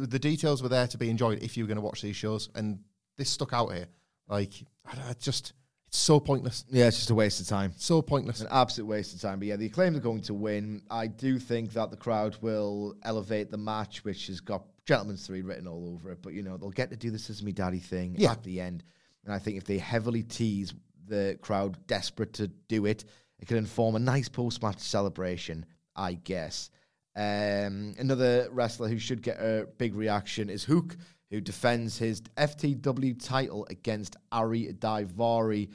Like, 0.00 0.10
the 0.10 0.18
details 0.18 0.62
were 0.62 0.68
there 0.68 0.86
to 0.86 0.98
be 0.98 1.10
enjoyed 1.10 1.42
if 1.42 1.56
you 1.56 1.64
were 1.64 1.68
going 1.68 1.76
to 1.76 1.82
watch 1.82 2.02
these 2.02 2.16
shows, 2.16 2.48
and 2.54 2.80
this 3.16 3.30
stuck 3.30 3.52
out 3.52 3.72
here. 3.72 3.86
Like, 4.28 4.52
I, 4.86 4.92
I 5.10 5.12
just, 5.20 5.52
It's 5.88 5.98
so 5.98 6.20
pointless. 6.20 6.64
Yeah, 6.68 6.86
it's 6.86 6.98
just 6.98 7.10
a 7.10 7.14
waste 7.14 7.40
of 7.40 7.48
time. 7.48 7.72
So 7.76 8.00
pointless. 8.02 8.40
An 8.40 8.48
absolute 8.50 8.86
waste 8.86 9.14
of 9.14 9.20
time. 9.20 9.38
But 9.40 9.48
yeah, 9.48 9.56
the 9.56 9.66
acclaim 9.66 9.96
are 9.96 10.00
going 10.00 10.20
to 10.22 10.34
win. 10.34 10.82
I 10.90 11.06
do 11.08 11.38
think 11.38 11.72
that 11.72 11.90
the 11.90 11.96
crowd 11.96 12.36
will 12.40 12.94
elevate 13.02 13.50
the 13.50 13.56
match, 13.58 14.04
which 14.04 14.28
has 14.28 14.40
got 14.40 14.64
Gentleman's 14.86 15.26
Three 15.26 15.42
written 15.42 15.66
all 15.66 15.92
over 15.94 16.12
it. 16.12 16.22
But 16.22 16.34
you 16.34 16.42
know, 16.42 16.56
they'll 16.56 16.70
get 16.70 16.90
to 16.90 16.96
do 16.96 17.10
the 17.10 17.18
Sesame 17.18 17.52
Daddy 17.52 17.78
thing 17.80 18.14
Yeah. 18.18 18.32
at 18.32 18.42
the 18.44 18.60
end. 18.60 18.84
And 19.24 19.34
I 19.34 19.38
think 19.38 19.56
if 19.56 19.64
they 19.64 19.78
heavily 19.78 20.22
tease 20.22 20.72
the 21.08 21.36
crowd 21.42 21.76
desperate 21.88 22.32
to 22.34 22.46
do 22.68 22.86
it, 22.86 23.04
it 23.40 23.48
can 23.48 23.56
inform 23.56 23.96
a 23.96 23.98
nice 23.98 24.28
post 24.28 24.62
match 24.62 24.78
celebration, 24.78 25.64
I 25.96 26.14
guess. 26.14 26.70
Um, 27.16 27.94
another 27.98 28.48
wrestler 28.52 28.88
who 28.88 28.98
should 28.98 29.22
get 29.22 29.38
a 29.38 29.66
big 29.78 29.94
reaction 29.94 30.48
is 30.50 30.62
Hook, 30.62 30.96
who 31.30 31.40
defends 31.40 31.98
his 31.98 32.20
FTW 32.36 33.22
title 33.22 33.66
against 33.70 34.16
Ari 34.30 34.74
Daivari. 34.78 35.70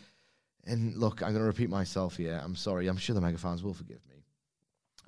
And 0.65 0.95
look, 0.97 1.21
I'm 1.21 1.29
going 1.29 1.41
to 1.41 1.47
repeat 1.47 1.69
myself 1.69 2.17
here. 2.17 2.39
I'm 2.43 2.55
sorry. 2.55 2.87
I'm 2.87 2.97
sure 2.97 3.13
the 3.13 3.21
mega 3.21 3.37
fans 3.37 3.63
will 3.63 3.73
forgive 3.73 3.99
me. 4.09 4.23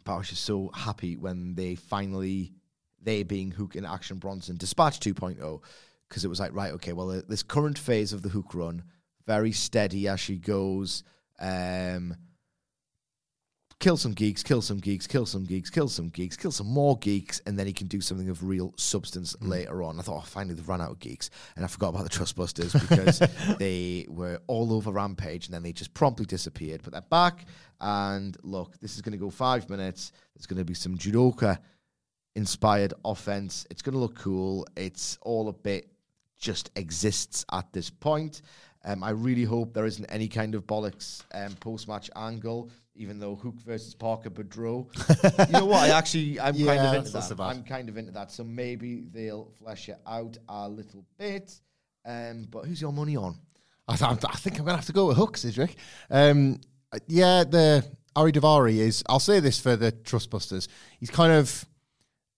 But 0.03 0.15
I 0.15 0.17
was 0.17 0.29
just 0.29 0.43
so 0.43 0.71
happy 0.73 1.15
when 1.15 1.53
they 1.55 1.75
finally, 1.75 2.53
they 3.01 3.23
being 3.23 3.51
Hook 3.51 3.75
and 3.75 3.85
Action 3.85 4.17
Bronson, 4.17 4.57
dispatched 4.57 5.03
2.0 5.03 5.61
because 6.07 6.23
it 6.23 6.29
was 6.29 6.39
like, 6.39 6.55
right, 6.55 6.71
okay, 6.73 6.93
well, 6.93 7.11
uh, 7.11 7.21
this 7.27 7.43
current 7.43 7.77
phase 7.77 8.13
of 8.13 8.21
the 8.21 8.29
Hook 8.29 8.53
run, 8.53 8.83
very 9.25 9.51
steady 9.51 10.07
as 10.07 10.19
she 10.19 10.37
goes. 10.37 11.03
Um, 11.39 12.15
kill 13.79 13.97
some 13.97 14.13
geeks, 14.13 14.41
kill 14.41 14.61
some 14.61 14.79
geeks, 14.79 15.05
kill 15.05 15.25
some 15.25 15.43
geeks, 15.45 15.69
kill 15.69 15.87
some 15.87 16.09
geeks, 16.09 16.35
kill 16.35 16.51
some 16.51 16.67
more 16.67 16.97
geeks, 16.97 17.41
and 17.45 17.57
then 17.57 17.67
he 17.67 17.73
can 17.73 17.87
do 17.87 18.01
something 18.01 18.29
of 18.29 18.43
real 18.43 18.73
substance 18.77 19.35
later 19.41 19.83
on. 19.83 19.99
I 19.99 20.01
thought, 20.01 20.17
oh, 20.17 20.25
finally 20.25 20.55
they've 20.55 20.67
run 20.67 20.81
out 20.81 20.91
of 20.91 20.99
geeks, 20.99 21.29
and 21.55 21.63
I 21.63 21.67
forgot 21.67 21.89
about 21.89 22.03
the 22.03 22.09
Trustbusters 22.09 22.73
because 22.89 23.21
they 23.59 24.07
were 24.09 24.39
all 24.47 24.73
over 24.73 24.91
Rampage, 24.91 25.45
and 25.45 25.53
then 25.53 25.63
they 25.63 25.73
just 25.73 25.93
promptly 25.93 26.25
disappeared. 26.25 26.81
But 26.83 26.93
they're 26.93 27.01
back, 27.01 27.45
and 27.79 28.35
look, 28.43 28.79
this 28.79 28.95
is 28.95 29.01
going 29.01 29.13
to 29.13 29.23
go 29.23 29.29
five 29.29 29.69
minutes. 29.69 30.11
There's 30.35 30.47
going 30.47 30.59
to 30.59 30.65
be 30.65 30.73
some 30.73 30.97
judoka 30.97 31.59
inspired 32.35 32.93
offense. 33.05 33.65
It's 33.69 33.81
going 33.81 33.93
to 33.93 33.99
look 33.99 34.15
cool. 34.15 34.65
It's 34.75 35.17
all 35.21 35.49
a 35.49 35.53
bit 35.53 35.89
just 36.39 36.71
exists 36.75 37.45
at 37.51 37.71
this 37.73 37.89
point. 37.89 38.41
Um, 38.85 39.03
I 39.03 39.09
really 39.09 39.43
hope 39.43 39.73
there 39.73 39.85
isn't 39.85 40.05
any 40.05 40.27
kind 40.27 40.55
of 40.55 40.65
bollocks 40.65 41.23
um, 41.33 41.53
post 41.55 41.87
match 41.87 42.09
angle, 42.15 42.69
even 42.97 43.19
though 43.19 43.35
Hook 43.35 43.55
versus 43.65 43.93
Parker 43.93 44.29
Boudreaux. 44.29 44.87
you 45.47 45.53
know 45.53 45.65
what? 45.65 45.89
I 45.89 45.97
actually, 45.97 46.39
I'm 46.39 46.55
kind 46.55 46.79
of 46.79 46.93
into 46.95 47.11
that's 47.11 47.13
not 47.13 47.23
so 47.23 47.35
that. 47.35 47.43
I'm 47.43 47.63
kind 47.63 47.89
of 47.89 47.97
into 47.97 48.11
that. 48.11 48.31
So 48.31 48.43
maybe 48.43 49.05
they'll 49.11 49.51
flesh 49.59 49.89
it 49.89 49.97
out 50.05 50.37
a 50.49 50.67
little 50.67 51.05
bit. 51.17 51.53
Um, 52.05 52.47
but 52.49 52.65
who's 52.65 52.81
your 52.81 52.93
money 52.93 53.15
on? 53.15 53.37
I, 53.87 53.95
th- 53.95 54.25
I 54.25 54.35
think 54.35 54.57
I'm 54.57 54.65
going 54.65 54.73
to 54.73 54.77
have 54.77 54.85
to 54.87 54.93
go 54.93 55.07
with 55.07 55.17
Hook, 55.17 55.37
Cedric. 55.37 55.75
Um, 56.09 56.59
yeah, 57.07 57.43
the 57.43 57.85
Ari 58.15 58.31
Daivari 58.31 58.77
is. 58.77 59.03
I'll 59.07 59.19
say 59.19 59.39
this 59.39 59.59
for 59.59 59.75
the 59.75 59.91
Trustbusters. 59.91 60.67
He's 60.99 61.09
kind 61.09 61.31
of 61.31 61.65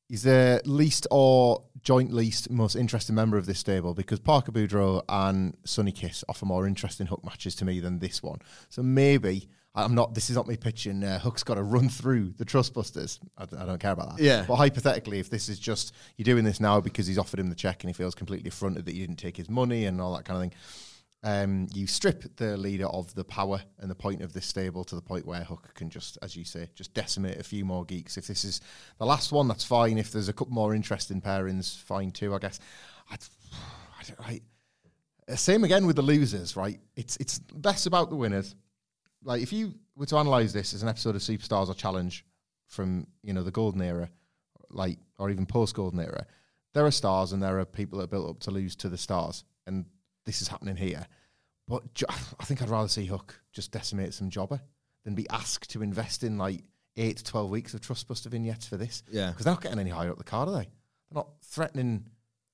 he's 0.08 0.24
the 0.24 0.62
least 0.66 1.08
or 1.12 1.64
joint 1.82 2.12
least 2.12 2.50
most 2.50 2.76
interesting 2.76 3.16
member 3.16 3.38
of 3.38 3.46
this 3.46 3.60
stable 3.60 3.94
because 3.94 4.20
Parker 4.20 4.52
Boudreaux 4.52 5.04
and 5.08 5.56
Sonny 5.64 5.92
Kiss 5.92 6.24
offer 6.28 6.46
more 6.46 6.68
interesting 6.68 7.08
Hook 7.08 7.24
matches 7.24 7.56
to 7.56 7.66
me 7.66 7.80
than 7.80 8.00
this 8.00 8.22
one. 8.22 8.40
So 8.70 8.84
maybe. 8.84 9.50
I'm 9.76 9.94
not. 9.94 10.14
This 10.16 10.30
is 10.30 10.36
not 10.36 10.48
me 10.48 10.58
pitching. 10.58 11.04
Uh, 11.04 11.20
Hook's 11.20 11.44
got 11.44 11.56
to 11.56 11.64
run 11.64 11.90
through 11.90 12.34
the 12.38 12.46
Trustbusters. 12.46 13.20
I, 13.38 13.46
d- 13.46 13.56
I 13.58 13.66
don't 13.66 13.80
care 13.80 13.92
about 13.92 14.18
that. 14.18 14.24
Yeah. 14.24 14.44
But 14.48 14.56
hypothetically, 14.56 15.20
if 15.20 15.30
this 15.30 15.48
is 15.48 15.60
just 15.60 15.94
you're 16.18 16.24
doing 16.24 16.44
this 16.44 16.60
now 16.60 16.82
because 16.82 17.06
he's 17.06 17.20
offered 17.20 17.40
him 17.40 17.50
the 17.50 17.56
check 17.56 17.84
and 17.84 17.90
he 17.90 17.94
feels 17.94 18.16
completely 18.16 18.50
affronted 18.50 18.86
that 18.86 18.96
you 18.96 19.06
didn't 19.06 19.20
take 19.20 19.38
his 19.38 19.50
money 19.50 19.86
and 19.86 20.02
all 20.02 20.16
that 20.16 20.26
kind 20.26 20.38
of 20.38 20.42
thing, 20.42 20.54
um, 21.22 21.68
you 21.74 21.86
strip 21.86 22.36
the 22.38 22.58
leader 22.58 22.88
of 22.88 23.14
the 23.14 23.24
power 23.24 23.62
and 23.78 23.92
the 23.92 23.96
point 23.96 24.22
of 24.22 24.34
this 24.34 24.48
stable 24.48 24.84
to 24.86 24.96
the 24.96 25.02
point 25.02 25.26
where 25.26 25.44
Hook 25.44 25.74
can 25.76 25.90
just, 25.90 26.18
as 26.24 26.36
you 26.36 26.46
say, 26.46 26.68
just 26.76 26.94
decimate 26.96 27.38
a 27.40 27.44
few 27.44 27.64
more 27.64 27.86
geeks. 27.86 28.18
If 28.18 28.26
this 28.26 28.44
is 28.44 28.62
the 28.98 29.06
last 29.06 29.32
one, 29.32 29.48
that's 29.48 29.64
fine. 29.64 29.98
If 29.98 30.12
there's 30.12 30.30
a 30.30 30.34
couple 30.34 30.54
more 30.54 30.74
interesting 30.74 31.22
pairings, 31.22 31.78
fine 31.78 32.12
too, 32.12 32.34
I 32.34 32.40
guess. 32.40 32.60
I 33.12 33.18
don't, 34.08 34.20
right. 34.20 34.42
Uh, 35.30 35.36
Same 35.36 35.64
again 35.64 35.86
with 35.86 35.96
the 35.96 36.02
losers, 36.02 36.56
right? 36.56 36.80
It's 36.96 37.18
it's 37.18 37.40
less 37.64 37.86
about 37.86 38.10
the 38.10 38.16
winners. 38.16 38.56
Like 39.24 39.42
if 39.42 39.52
you 39.54 39.74
were 39.96 40.06
to 40.08 40.18
analyze 40.18 40.54
this 40.54 40.74
as 40.74 40.82
an 40.84 40.90
episode 40.90 41.16
of 41.16 41.22
Superstars 41.22 41.70
or 41.70 41.74
Challenge 41.74 42.26
from 42.68 43.08
you 43.24 43.34
know 43.34 43.44
the 43.44 43.52
golden 43.52 43.82
era, 43.82 44.10
like 44.70 44.98
or 45.18 45.30
even 45.30 45.46
post 45.46 45.76
golden 45.76 46.00
era, 46.00 46.26
there 46.74 46.86
are 46.86 46.92
stars 46.92 47.34
and 47.34 47.42
there 47.44 47.60
are 47.60 47.66
people 47.66 47.98
that 48.00 48.06
are 48.06 48.08
built 48.08 48.30
up 48.30 48.40
to 48.42 48.52
lose 48.52 48.76
to 48.78 48.90
the 48.90 48.98
stars, 48.98 49.44
and 49.68 49.86
this 50.26 50.42
is 50.42 50.48
happening 50.48 50.76
here. 50.76 51.06
But 51.68 51.94
jo- 51.94 52.06
I 52.40 52.46
think 52.46 52.62
I'd 52.62 52.70
rather 52.70 52.88
see 52.88 53.06
Hook 53.06 53.40
just 53.52 53.72
decimate 53.72 54.14
some 54.14 54.30
jobber 54.30 54.62
than 55.06 55.16
be 55.16 55.28
asked 55.30 55.70
to 55.72 55.82
invest 55.84 56.24
in 56.24 56.38
like 56.38 56.62
eight 56.98 57.18
to 57.18 57.24
twelve 57.24 57.50
weeks 57.50 57.74
of 57.74 57.82
Trustbuster 57.82 58.28
vignettes 58.28 58.68
for 58.68 58.78
this. 58.78 59.04
Yeah. 59.12 59.30
because 59.32 59.46
they're 59.46 59.54
not 59.54 59.62
getting 59.64 59.80
any 59.80 59.90
higher 59.92 60.12
up 60.12 60.18
the 60.18 60.24
card, 60.24 60.50
are 60.50 60.54
they? 60.54 60.70
They're 61.12 61.16
not 61.24 61.30
threatening 61.44 62.06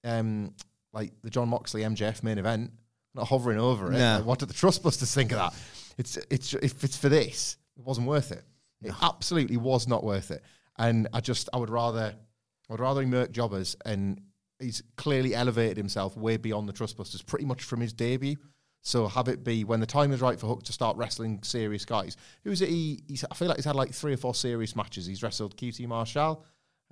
um, 0.03 0.53
like 0.93 1.11
the 1.23 1.29
Jon 1.29 1.49
Moxley 1.49 1.81
MJF 1.81 2.23
main 2.23 2.37
event. 2.37 2.71
Not 3.13 3.27
hovering 3.27 3.59
over 3.59 3.87
it. 3.91 3.97
No. 3.97 4.17
Like, 4.17 4.25
what 4.25 4.39
did 4.39 4.49
the 4.49 4.53
Trustbusters 4.53 5.13
think 5.13 5.31
of 5.31 5.37
that? 5.37 5.53
It's 5.97 6.17
it's 6.29 6.53
if 6.55 6.83
it's 6.83 6.97
for 6.97 7.09
this, 7.09 7.57
it 7.77 7.83
wasn't 7.83 8.07
worth 8.07 8.31
it. 8.31 8.43
It 8.81 8.93
absolutely 9.01 9.57
was 9.57 9.87
not 9.87 10.03
worth 10.03 10.31
it. 10.31 10.43
And 10.77 11.07
I 11.13 11.21
just 11.21 11.49
I 11.53 11.57
would 11.57 11.69
rather 11.69 12.13
I 12.69 12.73
would 12.73 12.79
rather 12.81 13.01
he 13.01 13.07
murk 13.07 13.31
jobbers 13.31 13.75
and 13.85 14.21
he's 14.59 14.83
clearly 14.97 15.33
elevated 15.35 15.77
himself 15.77 16.15
way 16.17 16.37
beyond 16.37 16.67
the 16.69 16.73
Trustbusters 16.73 17.25
pretty 17.25 17.45
much 17.45 17.63
from 17.63 17.79
his 17.81 17.93
debut. 17.93 18.35
So 18.81 19.07
have 19.07 19.27
it 19.29 19.43
be 19.43 19.63
when 19.63 19.79
the 19.79 19.85
time 19.87 20.11
is 20.11 20.21
right 20.21 20.39
for 20.39 20.45
Hook 20.47 20.63
to 20.63 20.73
start 20.73 20.95
wrestling 20.97 21.41
serious 21.43 21.85
guys. 21.85 22.17
Who's 22.43 22.61
it? 22.61 22.69
He, 22.69 22.99
he's, 23.07 23.25
I 23.31 23.33
feel 23.33 23.47
like 23.47 23.57
he's 23.57 23.65
had 23.65 23.75
like 23.75 23.91
three 23.91 24.13
or 24.13 24.17
four 24.17 24.35
serious 24.35 24.75
matches. 24.75 25.07
He's 25.07 25.23
wrestled 25.23 25.57
QT 25.57 25.87
Marshall. 25.87 26.43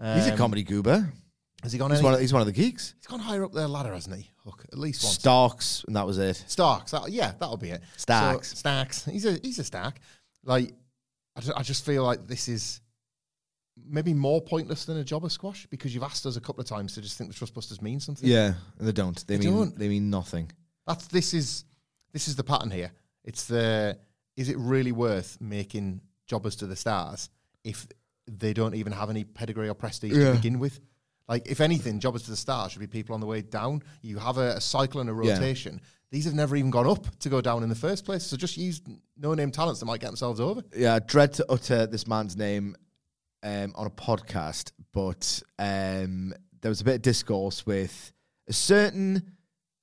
He's 0.02 0.26
a 0.28 0.32
Um, 0.32 0.38
comedy 0.38 0.64
goober. 0.64 1.12
Has 1.64 1.72
he 1.72 1.80
gone? 1.80 1.92
He's 1.92 2.04
one, 2.04 2.14
of, 2.14 2.20
he's 2.20 2.34
one 2.34 2.42
of 2.42 2.46
the 2.46 2.52
geeks. 2.52 2.94
he's 2.98 3.08
gone 3.08 3.20
higher 3.20 3.44
up 3.44 3.54
the 3.54 3.68
ladder, 3.68 3.94
hasn't 3.94 4.16
he? 4.16 4.30
Hook 4.44 4.66
at 4.72 4.78
least 4.78 5.04
once. 5.04 5.16
Starks, 5.16 5.84
and 5.88 5.96
that 5.96 6.06
was 6.06 6.18
it. 6.18 6.44
Starks. 6.48 6.92
That, 6.92 7.10
yeah, 7.10 7.32
that'll 7.40 7.58
be 7.58 7.70
it. 7.72 7.82
Starks. 7.98 8.50
So, 8.50 8.56
Starks. 8.56 9.06
He's 9.06 9.26
a 9.26 9.40
he's 9.42 9.58
a 9.60 9.64
Stark. 9.64 10.00
Like 10.44 10.74
I 11.36 11.40
just, 11.42 11.58
I 11.58 11.64
just 11.64 11.86
feel 11.86 12.04
like 12.04 12.28
this 12.28 12.48
is 12.50 12.82
maybe 13.88 14.14
more 14.14 14.42
pointless 14.42 14.86
than 14.86 14.98
a 14.98 15.04
jobber 15.04 15.30
squash 15.30 15.66
because 15.70 15.94
you've 15.96 16.04
asked 16.04 16.26
us 16.26 16.36
a 16.36 16.42
couple 16.42 16.62
of 16.62 16.68
times 16.68 16.94
to 16.96 17.02
just 17.02 17.18
think 17.18 17.34
the 17.34 17.46
Trustbusters 17.46 17.82
mean 17.82 18.00
something. 18.00 18.30
Yeah, 18.30 18.54
and 18.78 18.88
they 18.88 18.92
don't. 18.92 19.26
They, 19.26 19.38
They 19.38 19.46
mean 19.48 19.56
don't. 19.58 19.80
they 19.80 19.88
mean 19.88 20.10
nothing. 20.10 20.52
That's 20.86 21.08
this 21.08 21.34
is 21.34 21.64
this 22.12 22.28
is 22.28 22.36
the 22.36 22.44
pattern 22.44 22.72
here. 22.72 22.92
It's 23.24 23.46
the 23.46 23.98
is 24.36 24.50
it 24.50 24.58
really 24.58 24.92
worth 24.92 25.38
making 25.40 26.02
jobbers 26.28 26.58
to 26.58 26.68
the 26.68 26.76
stars 26.76 27.30
if 27.64 27.88
they 28.28 28.54
don't 28.54 28.76
even 28.76 28.92
have 28.94 29.10
any 29.10 29.24
pedigree 29.24 29.70
or 29.70 29.74
prestige 29.74 30.14
Yeah. 30.14 30.30
to 30.30 30.36
begin 30.36 30.60
with? 30.60 30.80
Like 31.28 31.48
if 31.48 31.62
anything, 31.62 32.00
jobbers 32.00 32.24
to 32.24 32.32
the 32.32 32.38
stars 32.38 32.72
should 32.72 32.80
be 32.82 32.88
people 32.88 33.14
on 33.14 33.22
the 33.22 33.26
way 33.28 33.42
down. 33.42 33.82
You 34.02 34.18
have 34.18 34.38
a, 34.38 34.56
a 34.58 34.62
cycle 34.62 35.00
and 35.02 35.10
a 35.10 35.14
Yeah. 35.26 35.34
rotation. 35.34 35.80
These 36.12 36.26
have 36.26 36.34
never 36.36 36.56
even 36.56 36.70
gone 36.70 36.86
up 36.86 37.08
to 37.20 37.30
go 37.30 37.42
down 37.42 37.64
in 37.64 37.70
the 37.70 37.76
first 37.76 38.06
place. 38.06 38.24
So 38.24 38.38
just 38.38 38.56
use 38.58 38.82
no 39.18 39.34
name 39.34 39.50
talents 39.52 39.80
that 39.80 39.86
might 39.88 40.00
get 40.00 40.08
themselves 40.08 40.40
over. 40.40 40.62
Yeah, 40.76 40.96
I 40.96 41.00
dread 41.00 41.34
to 41.34 41.46
utter 41.50 41.88
this 41.88 42.06
man's 42.08 42.38
name 42.38 42.76
um, 43.42 43.72
on 43.76 43.88
a 43.88 43.90
podcast, 43.90 44.74
but 44.94 45.42
um, 45.58 46.34
there 46.62 46.70
was 46.70 46.82
a 46.82 46.84
bit 46.84 46.96
of 46.96 47.02
discourse 47.02 47.66
with 47.66 48.12
a 48.48 48.54
certain 48.54 49.24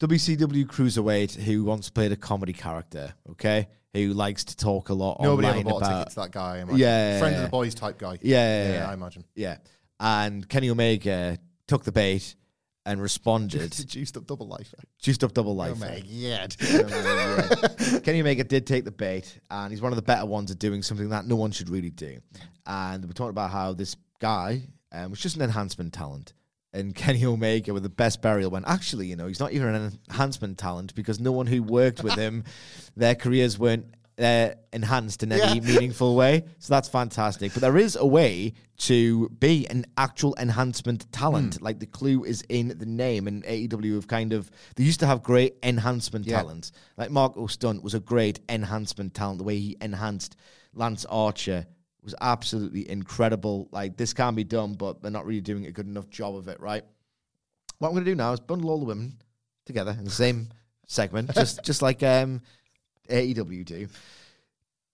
WCW 0.01 0.67
cruiserweight 0.67 1.35
who 1.37 1.65
once 1.65 1.91
played 1.91 2.13
a 2.13 2.17
comedy 2.17 2.53
character. 2.53 3.13
Okay, 3.31 3.69
who 3.93 4.13
likes 4.13 4.45
to 4.45 4.57
talk 4.57 4.89
a 4.89 4.95
lot. 4.95 5.21
Nobody 5.21 5.49
ever 5.49 5.63
bought 5.65 5.79
about, 5.83 5.99
tickets 5.99 6.15
to 6.15 6.21
that 6.21 6.31
guy. 6.31 6.65
Yeah, 6.75 7.19
friend 7.19 7.37
of 7.37 7.43
the 7.43 7.49
boys 7.49 7.75
type 7.75 7.99
guy. 7.99 8.19
Yeah, 8.23 8.65
yeah, 8.69 8.73
yeah. 8.75 8.91
I 8.91 8.95
imagine. 8.95 9.25
Yeah, 9.35 9.57
and 10.01 10.49
Kenny 10.49 10.71
Omega 10.71 11.39
took 11.69 11.85
the 11.85 11.93
bait 11.93 12.35
and 12.87 13.01
responded. 13.01 13.73
Juiced 13.89 14.17
up 14.17 14.27
double 14.27 14.49
life. 14.49 14.75
juiced 15.01 15.23
up 15.23 15.35
double 15.35 15.55
life. 15.55 15.79
My 15.79 16.03
god. 16.23 16.57
Kenny 18.05 18.21
Omega 18.21 18.43
did 18.43 18.67
take 18.67 18.85
the 18.85 18.91
bait, 18.91 19.39
and 19.51 19.71
he's 19.71 19.83
one 19.83 19.93
of 19.93 19.97
the 19.97 20.03
better 20.03 20.27
ones 20.27 20.51
at 20.51 20.59
doing 20.59 20.83
something 20.83 21.11
that 21.11 21.27
no 21.27 21.37
one 21.37 21.53
should 21.53 21.69
really 21.69 21.91
do. 21.91 22.19
And 22.67 23.05
we're 23.05 23.13
talking 23.13 23.31
about 23.31 23.51
how 23.51 23.75
this 23.75 23.97
guy 24.19 24.63
um, 24.93 25.11
was 25.11 25.21
just 25.21 25.37
an 25.37 25.43
enhancement 25.43 25.93
talent. 25.93 26.33
And 26.73 26.95
Kenny 26.95 27.25
Omega, 27.25 27.75
with 27.75 27.83
the 27.83 27.89
best 27.89 28.23
burial, 28.23 28.51
went, 28.51 28.67
actually, 28.67 29.07
you 29.09 29.17
know, 29.17 29.27
he's 29.27 29.41
not 29.41 29.53
even 29.53 29.75
an 29.75 29.99
enhancement 30.09 30.57
talent 30.57 30.95
because 30.95 31.21
no 31.21 31.33
one 31.33 31.47
who 31.47 31.63
worked 31.63 32.03
with 32.03 32.15
him, 32.15 32.45
their 32.97 33.15
careers 33.15 33.59
weren't 33.59 33.87
uh, 34.21 34.51
enhanced 34.73 35.23
in 35.23 35.33
any 35.33 35.61
Yeah. 35.61 35.61
meaningful 35.73 36.15
way. 36.17 36.45
So 36.59 36.73
that's 36.75 36.89
fantastic. 36.89 37.53
But 37.55 37.63
there 37.63 37.77
is 37.79 37.97
a 37.97 38.07
way 38.07 38.53
to 38.79 39.29
be 39.31 39.67
an 39.69 39.87
actual 39.97 40.35
enhancement 40.39 41.11
talent. 41.13 41.57
Hmm. 41.57 41.65
Like 41.65 41.81
the 41.81 41.87
clue 41.87 42.25
is 42.25 42.43
in 42.49 42.69
the 42.79 42.87
name. 42.87 43.27
And 43.29 43.43
AEW 43.45 43.95
have 43.95 44.09
kind 44.09 44.33
of, 44.33 44.51
they 44.77 44.85
used 44.85 45.01
to 45.01 45.07
have 45.07 45.23
great 45.23 45.57
enhancement 45.63 46.27
Yeah. 46.27 46.39
talent. 46.39 46.73
Like 46.97 47.11
Marco 47.11 47.47
Stunt 47.47 47.83
was 47.83 47.95
a 47.95 48.01
great 48.01 48.41
enhancement 48.49 49.15
talent. 49.15 49.39
The 49.39 49.45
way 49.45 49.59
he 49.59 49.77
enhanced 49.81 50.37
Lance 50.75 51.05
Archer 51.07 51.67
was 52.03 52.15
absolutely 52.21 52.89
incredible. 52.91 53.69
Like 53.73 53.97
this 53.97 54.13
can 54.13 54.35
be 54.35 54.45
done, 54.45 54.75
but 54.75 55.03
they're 55.03 55.11
not 55.11 55.27
really 55.27 55.41
doing 55.43 55.67
a 55.67 55.73
good 55.73 55.87
enough 55.87 56.09
job 56.09 56.37
of 56.37 56.49
it, 56.49 56.61
right? 56.61 56.85
What 57.79 57.89
I'm 57.89 57.95
going 57.95 58.05
to 58.05 58.11
do 58.11 58.15
now 58.15 58.33
is 58.33 58.41
bundle 58.41 58.71
all 58.71 58.79
the 58.79 58.85
women 58.87 59.19
together 59.67 59.95
in 59.99 60.05
the 60.05 60.11
same 60.11 60.49
segment, 60.87 61.35
just 61.35 61.63
just 61.65 61.83
like 61.83 62.03
um, 62.03 62.41
AEW 63.11 63.65
do. 63.65 63.89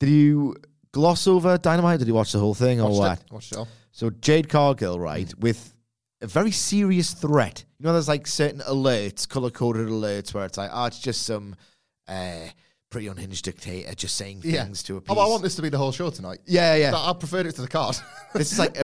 Did 0.01 0.09
you 0.09 0.57
gloss 0.93 1.27
over 1.27 1.57
Dynamite? 1.59 1.99
Did 1.99 2.09
you 2.09 2.15
watch 2.15 2.33
the 2.33 2.39
whole 2.39 2.55
thing 2.55 2.81
or 2.81 2.89
Watched 2.91 2.99
what? 2.99 3.19
it. 3.21 3.33
Watched 3.33 3.53
it 3.53 3.59
all. 3.59 3.69
So 3.93 4.11
Jade 4.11 4.49
Cargill, 4.49 4.99
right, 5.01 5.33
with 5.39 5.75
a 6.21 6.27
very 6.27 6.51
serious 6.51 7.13
threat. 7.15 7.65
You 7.79 7.87
know, 7.87 7.93
there's 7.93 8.09
like 8.09 8.27
certain 8.27 8.61
alerts, 8.61 9.29
color 9.29 9.51
coded 9.51 9.89
alerts, 9.89 10.35
where 10.35 10.45
it's 10.45 10.59
like, 10.59 10.71
oh, 10.73 10.85
it's 10.87 10.99
just 10.99 11.23
some 11.23 11.57
uh, 12.09 12.49
pretty 12.91 13.09
unhinged 13.09 13.45
dictator 13.45 13.95
just 13.95 14.17
saying 14.17 14.43
things 14.43 14.83
to 14.85 14.99
a 14.99 15.03
Oh, 15.09 15.19
I 15.19 15.27
want 15.29 15.43
this 15.43 15.55
to 15.57 15.63
be 15.63 15.69
the 15.69 15.79
whole 15.79 15.93
show 15.93 16.11
tonight. 16.11 16.39
Yeah, 16.47 16.75
yeah. 16.77 16.93
I 16.95 17.13
preferred 17.13 17.47
it 17.47 17.55
to 17.57 17.63
the 17.63 17.69
card. 17.69 17.97
This 18.35 18.53
is 18.53 18.59
like 18.59 18.77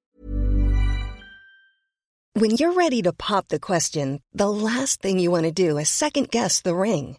When 2.35 2.51
you're 2.53 2.73
ready 2.73 3.03
to 3.03 3.13
pop 3.13 3.49
the 3.49 3.59
question, 3.61 4.21
the 4.33 4.51
last 4.51 5.01
thing 5.03 5.19
you 5.19 5.31
want 5.31 5.45
to 5.45 5.53
do 5.53 5.79
is 5.79 5.89
second 5.89 6.31
guess 6.31 6.61
the 6.61 6.75
ring. 6.75 7.19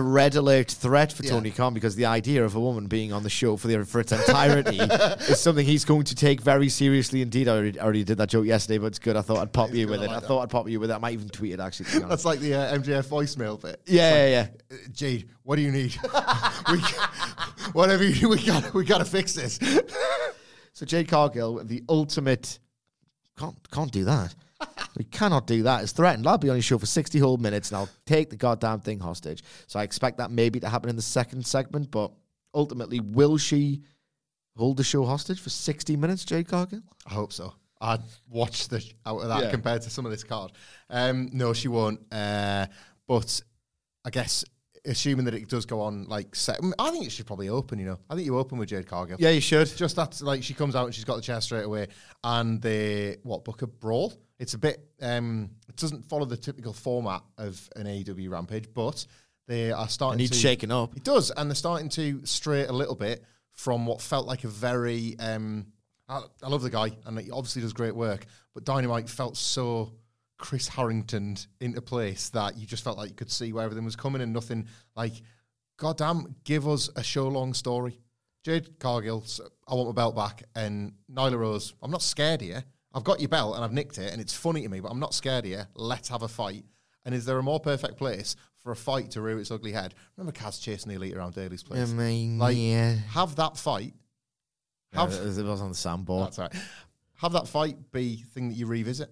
A 0.00 0.02
red 0.02 0.34
alert 0.34 0.70
threat 0.70 1.12
for 1.12 1.22
Tony 1.22 1.50
Khan 1.50 1.74
because 1.74 1.94
the 1.94 2.06
idea 2.06 2.44
of 2.44 2.54
a 2.56 2.60
woman 2.60 2.86
being 2.86 3.12
on 3.12 3.22
the 3.22 3.30
show 3.30 3.56
for 3.56 3.68
the 3.68 3.84
for 3.84 4.00
its 4.00 4.10
entirety 4.12 4.78
is 4.78 5.38
something 5.40 5.64
he's 5.64 5.84
going 5.84 6.04
to 6.04 6.14
take 6.14 6.40
very 6.40 6.68
seriously 6.68 7.22
indeed. 7.22 7.46
I 7.48 7.52
already, 7.56 7.78
I 7.78 7.84
already 7.84 8.04
did 8.04 8.18
that 8.18 8.28
joke 8.30 8.46
yesterday, 8.46 8.78
but 8.78 8.86
it's 8.86 8.98
good. 8.98 9.16
I 9.16 9.22
thought 9.22 9.38
I'd 9.38 9.52
pop 9.52 9.72
you 9.72 9.86
with 9.88 10.02
it. 10.02 10.06
like 10.06 10.10
I 10.16 10.20
that. 10.20 10.26
thought 10.26 10.40
I'd 10.42 10.50
pop 10.50 10.68
you 10.68 10.80
with 10.80 10.90
it. 10.90 10.94
I 10.94 10.98
might 10.98 11.12
even 11.12 11.28
tweet 11.28 11.52
it 11.52 11.60
actually. 11.60 11.86
To 11.86 11.90
be 11.92 11.96
honest. 12.04 12.08
That's 12.10 12.24
like 12.24 12.40
the 12.40 12.54
uh, 12.54 12.78
MJF 12.78 13.06
voicemail 13.08 13.60
bit. 13.60 13.80
Yeah, 13.86 14.26
yeah, 14.26 14.48
Uh, 14.70 14.76
Jade, 14.92 15.28
what 15.42 15.56
do 15.56 15.62
you 15.62 15.70
need? 15.70 15.96
we, 16.72 16.78
whatever 17.72 18.04
you, 18.04 18.28
we 18.28 18.44
got, 18.44 18.72
we 18.74 18.84
got 18.84 18.98
to 18.98 19.04
fix 19.04 19.34
this. 19.34 19.58
So 20.72 20.86
Jade 20.86 21.08
Cargill, 21.08 21.62
the 21.64 21.82
ultimate, 21.88 22.58
can't 23.36 23.56
can't 23.70 23.90
do 23.90 24.04
that. 24.04 24.34
We 24.96 25.04
cannot 25.04 25.46
do 25.46 25.62
that. 25.64 25.82
It's 25.82 25.92
threatened. 25.92 26.26
I'll 26.26 26.38
be 26.38 26.48
on 26.50 26.56
your 26.56 26.62
show 26.62 26.78
for 26.78 26.86
sixty 26.86 27.18
whole 27.18 27.36
minutes, 27.36 27.70
and 27.70 27.78
I'll 27.78 27.88
take 28.06 28.30
the 28.30 28.36
goddamn 28.36 28.80
thing 28.80 28.98
hostage. 29.00 29.42
So 29.66 29.78
I 29.78 29.82
expect 29.82 30.18
that 30.18 30.30
maybe 30.30 30.60
to 30.60 30.68
happen 30.68 30.90
in 30.90 30.96
the 30.96 31.02
second 31.02 31.46
segment, 31.46 31.90
but 31.90 32.10
ultimately, 32.54 33.00
will 33.00 33.36
she 33.38 33.82
hold 34.56 34.76
the 34.76 34.84
show 34.84 35.04
hostage 35.04 35.40
for 35.40 35.50
sixty 35.50 35.96
minutes, 35.96 36.24
Jade 36.24 36.48
Cargill? 36.48 36.82
I 37.06 37.14
hope 37.14 37.32
so. 37.32 37.54
I'd 37.80 38.02
watch 38.28 38.68
the 38.68 38.80
sh- 38.80 38.92
out 39.06 39.20
of 39.22 39.28
that 39.28 39.44
Yeah. 39.44 39.50
compared 39.50 39.80
to 39.82 39.90
some 39.90 40.04
of 40.04 40.12
this 40.12 40.22
card. 40.22 40.52
Um, 40.90 41.30
no, 41.32 41.54
she 41.54 41.68
won't. 41.68 42.00
Uh, 42.12 42.66
but 43.08 43.40
I 44.04 44.10
guess 44.10 44.44
assuming 44.84 45.24
that 45.26 45.34
it 45.34 45.48
does 45.48 45.64
go 45.66 45.80
on 45.80 46.04
like 46.04 46.34
set, 46.34 46.58
I, 46.62 46.88
I 46.88 46.90
think 46.90 47.06
it 47.06 47.12
should 47.12 47.26
probably 47.26 47.48
open. 47.48 47.78
You 47.78 47.86
know, 47.86 47.98
I 48.10 48.14
think 48.14 48.26
you 48.26 48.36
open 48.38 48.58
with 48.58 48.68
Jade 48.68 48.86
Cargill. 48.86 49.16
Yeah, 49.18 49.30
you 49.30 49.40
should. 49.40 49.74
Just 49.76 49.96
that, 49.96 50.20
like 50.20 50.42
she 50.42 50.52
comes 50.52 50.76
out 50.76 50.84
and 50.86 50.94
she's 50.94 51.04
got 51.04 51.16
the 51.16 51.22
chair 51.22 51.40
straight 51.40 51.64
away, 51.64 51.86
and 52.22 52.60
they 52.60 53.16
what 53.22 53.44
book 53.44 53.62
a 53.62 53.66
brawl. 53.66 54.12
It's 54.40 54.54
a 54.54 54.58
bit. 54.58 54.82
Um, 55.02 55.50
it 55.68 55.76
doesn't 55.76 56.06
follow 56.06 56.24
the 56.24 56.36
typical 56.36 56.72
format 56.72 57.22
of 57.36 57.68
an 57.76 57.84
AEW 57.86 58.30
Rampage, 58.30 58.68
but 58.72 59.06
they 59.46 59.70
are 59.70 59.86
starting. 59.86 60.18
It 60.18 60.22
needs 60.22 60.32
to, 60.32 60.38
shaking 60.38 60.72
up. 60.72 60.96
It 60.96 61.04
does, 61.04 61.30
and 61.30 61.50
they're 61.50 61.54
starting 61.54 61.90
to 61.90 62.24
stray 62.24 62.64
a 62.64 62.72
little 62.72 62.94
bit 62.94 63.22
from 63.52 63.84
what 63.84 64.00
felt 64.00 64.26
like 64.26 64.44
a 64.44 64.48
very. 64.48 65.14
Um, 65.18 65.66
I, 66.08 66.22
I 66.42 66.48
love 66.48 66.62
the 66.62 66.70
guy, 66.70 66.90
and 67.04 67.20
he 67.20 67.30
obviously 67.30 67.60
does 67.60 67.74
great 67.74 67.94
work. 67.94 68.24
But 68.54 68.64
Dynamite 68.64 69.10
felt 69.10 69.36
so 69.36 69.92
Chris 70.38 70.68
Harrington 70.68 71.36
into 71.60 71.82
place 71.82 72.30
that 72.30 72.56
you 72.56 72.66
just 72.66 72.82
felt 72.82 72.96
like 72.96 73.10
you 73.10 73.14
could 73.14 73.30
see 73.30 73.52
where 73.52 73.64
everything 73.64 73.84
was 73.84 73.94
coming, 73.94 74.22
and 74.22 74.32
nothing 74.32 74.68
like, 74.96 75.12
goddamn, 75.76 76.34
give 76.44 76.66
us 76.66 76.88
a 76.96 77.02
show 77.02 77.28
long 77.28 77.52
story. 77.52 78.00
Jade 78.42 78.78
Cargill, 78.78 79.22
I 79.68 79.74
want 79.74 79.90
my 79.90 79.92
belt 79.92 80.16
back, 80.16 80.44
and 80.54 80.94
Nyla 81.12 81.38
Rose, 81.38 81.74
I'm 81.82 81.90
not 81.90 82.00
scared 82.00 82.40
you. 82.40 82.62
I've 82.92 83.04
got 83.04 83.20
your 83.20 83.28
belt 83.28 83.54
and 83.54 83.64
I've 83.64 83.72
nicked 83.72 83.98
it, 83.98 84.12
and 84.12 84.20
it's 84.20 84.34
funny 84.34 84.62
to 84.62 84.68
me, 84.68 84.80
but 84.80 84.90
I'm 84.90 85.00
not 85.00 85.14
scared 85.14 85.44
of 85.44 85.50
you. 85.50 85.62
Let's 85.74 86.08
have 86.08 86.22
a 86.22 86.28
fight. 86.28 86.64
And 87.04 87.14
is 87.14 87.24
there 87.24 87.38
a 87.38 87.42
more 87.42 87.60
perfect 87.60 87.96
place 87.96 88.36
for 88.62 88.72
a 88.72 88.76
fight 88.76 89.12
to 89.12 89.22
rear 89.22 89.38
its 89.38 89.50
ugly 89.50 89.72
head? 89.72 89.94
Remember 90.16 90.38
Kaz 90.38 90.60
chasing 90.60 90.90
the 90.90 90.96
elite 90.96 91.16
around 91.16 91.34
Daily's 91.34 91.62
place? 91.62 91.90
I 91.90 91.94
mean, 91.94 92.38
like, 92.38 92.56
yeah. 92.58 92.96
have 93.10 93.36
that 93.36 93.56
fight. 93.56 93.94
Yeah, 94.92 95.00
Have, 95.00 95.12
it 95.12 95.44
was 95.44 95.60
on 95.60 95.70
the 95.70 95.74
soundboard. 95.74 96.24
that's 96.24 96.38
right. 96.38 96.52
Have 97.14 97.32
that 97.32 97.48
fight 97.48 97.76
be 97.92 98.24
thing 98.34 98.48
that 98.48 98.54
you 98.54 98.66
revisit 98.66 99.10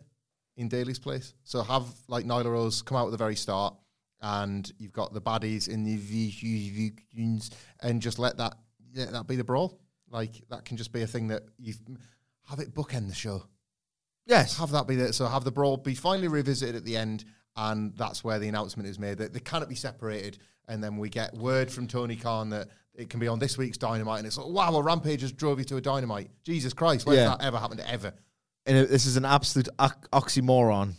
in 0.56 0.68
Daily's 0.68 0.98
place. 0.98 1.34
So 1.44 1.62
have 1.62 1.86
like 2.08 2.26
Nyla 2.26 2.46
Rose 2.46 2.82
come 2.82 2.96
out 2.96 3.06
at 3.06 3.12
the 3.12 3.16
very 3.16 3.36
start, 3.36 3.74
and 4.20 4.70
you've 4.78 4.92
got 4.92 5.14
the 5.14 5.20
baddies 5.20 5.68
in 5.68 5.84
the 5.84 5.96
visions, 5.96 7.50
and 7.80 8.02
just 8.02 8.18
let 8.18 8.36
that 8.38 8.54
let 8.94 9.12
that 9.12 9.26
be 9.26 9.36
the 9.36 9.44
brawl. 9.44 9.78
Like 10.10 10.42
that 10.50 10.64
can 10.64 10.76
just 10.76 10.92
be 10.92 11.02
a 11.02 11.06
thing 11.06 11.28
that 11.28 11.44
you 11.58 11.74
have 12.48 12.58
it 12.58 12.74
bookend 12.74 13.08
the 13.08 13.14
show. 13.14 13.44
Yes. 14.28 14.58
Have 14.58 14.70
that 14.72 14.86
be 14.86 14.94
the 14.94 15.12
so 15.12 15.26
have 15.26 15.42
the 15.44 15.50
brawl 15.50 15.76
be 15.78 15.94
finally 15.94 16.28
revisited 16.28 16.76
at 16.76 16.84
the 16.84 16.96
end, 16.96 17.24
and 17.56 17.96
that's 17.96 18.22
where 18.22 18.38
the 18.38 18.46
announcement 18.48 18.88
is 18.88 18.98
made 18.98 19.18
that 19.18 19.32
they 19.32 19.40
cannot 19.40 19.68
be 19.68 19.74
separated. 19.74 20.38
And 20.68 20.84
then 20.84 20.98
we 20.98 21.08
get 21.08 21.34
word 21.34 21.70
from 21.70 21.86
Tony 21.86 22.14
Khan 22.14 22.50
that 22.50 22.68
it 22.94 23.08
can 23.08 23.20
be 23.20 23.26
on 23.28 23.38
this 23.38 23.56
week's 23.56 23.78
Dynamite, 23.78 24.18
and 24.18 24.26
it's 24.26 24.36
like, 24.36 24.48
wow, 24.48 24.74
a 24.74 24.82
Rampage 24.82 25.20
just 25.20 25.36
drove 25.36 25.58
you 25.58 25.64
to 25.66 25.76
a 25.76 25.80
Dynamite. 25.80 26.30
Jesus 26.44 26.74
Christ, 26.74 27.06
when's 27.06 27.16
Yeah. 27.18 27.28
that 27.30 27.42
ever 27.42 27.58
happened 27.58 27.80
ever? 27.86 28.12
and 28.66 28.76
it- 28.76 28.90
this 28.90 29.06
is 29.06 29.16
an 29.16 29.24
absolute 29.24 29.68
ox- 29.78 30.06
oxymoron. 30.12 30.92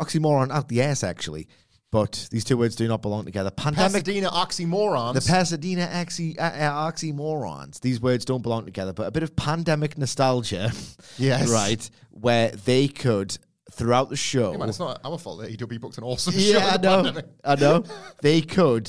Oxymoron 0.00 0.50
out 0.50 0.68
the 0.68 0.80
ass, 0.80 1.04
actually. 1.04 1.46
But 1.92 2.26
these 2.30 2.42
two 2.42 2.56
words 2.56 2.74
do 2.74 2.88
not 2.88 3.02
belong 3.02 3.26
together. 3.26 3.50
Pandemic. 3.50 3.92
Pasadena 3.92 4.30
oxymorons. 4.30 5.12
The 5.12 5.20
Pasadena 5.20 5.82
uh, 5.82 6.42
uh, 6.42 6.90
oxymorons. 6.90 7.80
These 7.80 8.00
words 8.00 8.24
don't 8.24 8.40
belong 8.40 8.64
together, 8.64 8.94
but 8.94 9.06
a 9.06 9.10
bit 9.10 9.22
of 9.22 9.36
pandemic 9.36 9.96
nostalgia. 9.96 10.72
Yes. 11.18 11.50
Right. 11.50 11.90
Where 12.10 12.50
they 12.50 12.88
could, 12.88 13.36
throughout 13.70 14.08
the 14.08 14.16
show. 14.16 14.52
Hey, 14.52 14.58
man, 14.58 14.70
it's 14.70 14.78
not 14.78 15.00
our 15.04 15.18
fault 15.18 15.42
that 15.42 15.50
EW 15.50 15.78
booked 15.78 15.98
an 15.98 16.04
awesome 16.04 16.32
show. 16.32 16.38
yeah, 16.40 16.66
I 16.74 16.76
know. 16.78 17.12
I 17.44 17.54
know. 17.56 17.84
They 18.22 18.40
could. 18.40 18.88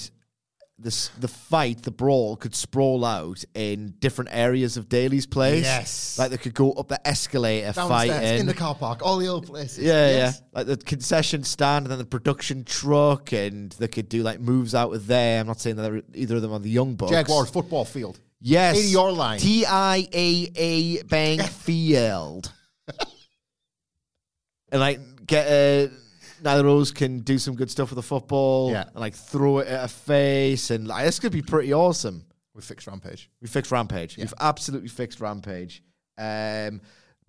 This, 0.84 1.08
the 1.17 1.28
fight, 1.30 1.82
the 1.84 1.91
brawl 1.91 2.36
could 2.36 2.54
sprawl 2.54 3.06
out 3.06 3.43
in 3.54 3.93
different 4.00 4.32
areas 4.34 4.76
of 4.76 4.89
Daily's 4.89 5.26
place. 5.26 5.63
Yes. 5.63 6.19
Like 6.19 6.32
they 6.32 6.38
could 6.38 6.54
go 6.54 6.74
up 6.74 6.89
the 6.89 7.08
escalator 7.08 7.72
Downstairs, 7.72 8.12
fighting. 8.12 8.39
in 8.41 8.46
the 8.46 8.54
car 8.54 8.76
park, 8.76 9.00
all 9.02 9.17
the 9.17 9.28
old 9.28 9.46
places. 9.48 9.80
Yeah, 9.84 10.10
Yes. 10.10 10.41
yeah. 10.41 10.48
Like 10.54 10.67
the 10.67 10.76
concession 10.78 11.43
stand 11.43 11.86
and 11.86 11.91
then 11.91 12.00
the 12.00 12.06
production 12.06 12.65
truck, 12.65 13.32
and 13.32 13.72
they 13.74 13.88
could 13.88 14.10
do 14.10 14.24
like 14.24 14.39
moves 14.41 14.76
out 14.76 14.89
with 14.89 15.06
there. 15.08 15.39
I'm 15.39 15.48
not 15.48 15.62
saying 15.62 15.78
that 15.78 16.04
either 16.13 16.36
of 16.36 16.41
them 16.41 16.52
are 16.52 16.60
the 16.60 16.69
young 16.69 16.96
bucks. 16.96 17.12
Jaguars 17.12 17.50
football 17.50 17.86
field. 17.86 18.19
Yes. 18.41 18.84
In 18.84 18.89
your 18.91 19.12
line. 19.13 19.39
T 19.39 19.65
I 19.65 20.06
A 20.13 20.50
A 20.56 21.04
Bank 21.04 21.41
Field. 21.43 22.52
and 24.72 24.82
like 24.82 25.00
get 25.26 25.48
uh 25.48 25.93
Nyla 26.44 26.64
Rose 26.64 26.92
can 26.92 27.20
do 27.20 27.38
some 27.38 27.56
good 27.56 27.72
stuff 27.72 27.90
with 27.90 27.96
the 27.96 28.04
football. 28.04 28.72
Yeah. 28.72 28.84
And 28.84 28.96
like 28.96 29.16
throw 29.16 29.60
it 29.60 29.68
at 29.68 29.86
a 29.86 29.88
face 29.88 30.70
and 30.70 30.88
like 30.88 31.06
this 31.06 31.20
could 31.20 31.32
be 31.32 31.42
pretty 31.42 31.74
awesome. 31.74 32.26
We 32.54 32.62
fixed 32.62 32.86
Rampage. 32.86 33.30
We 33.42 33.48
fixed 33.48 33.72
Rampage. 33.72 34.18
We've 34.18 34.34
absolutely 34.40 34.90
fixed 34.90 35.20
Rampage. 35.20 35.82
Um, 36.18 36.82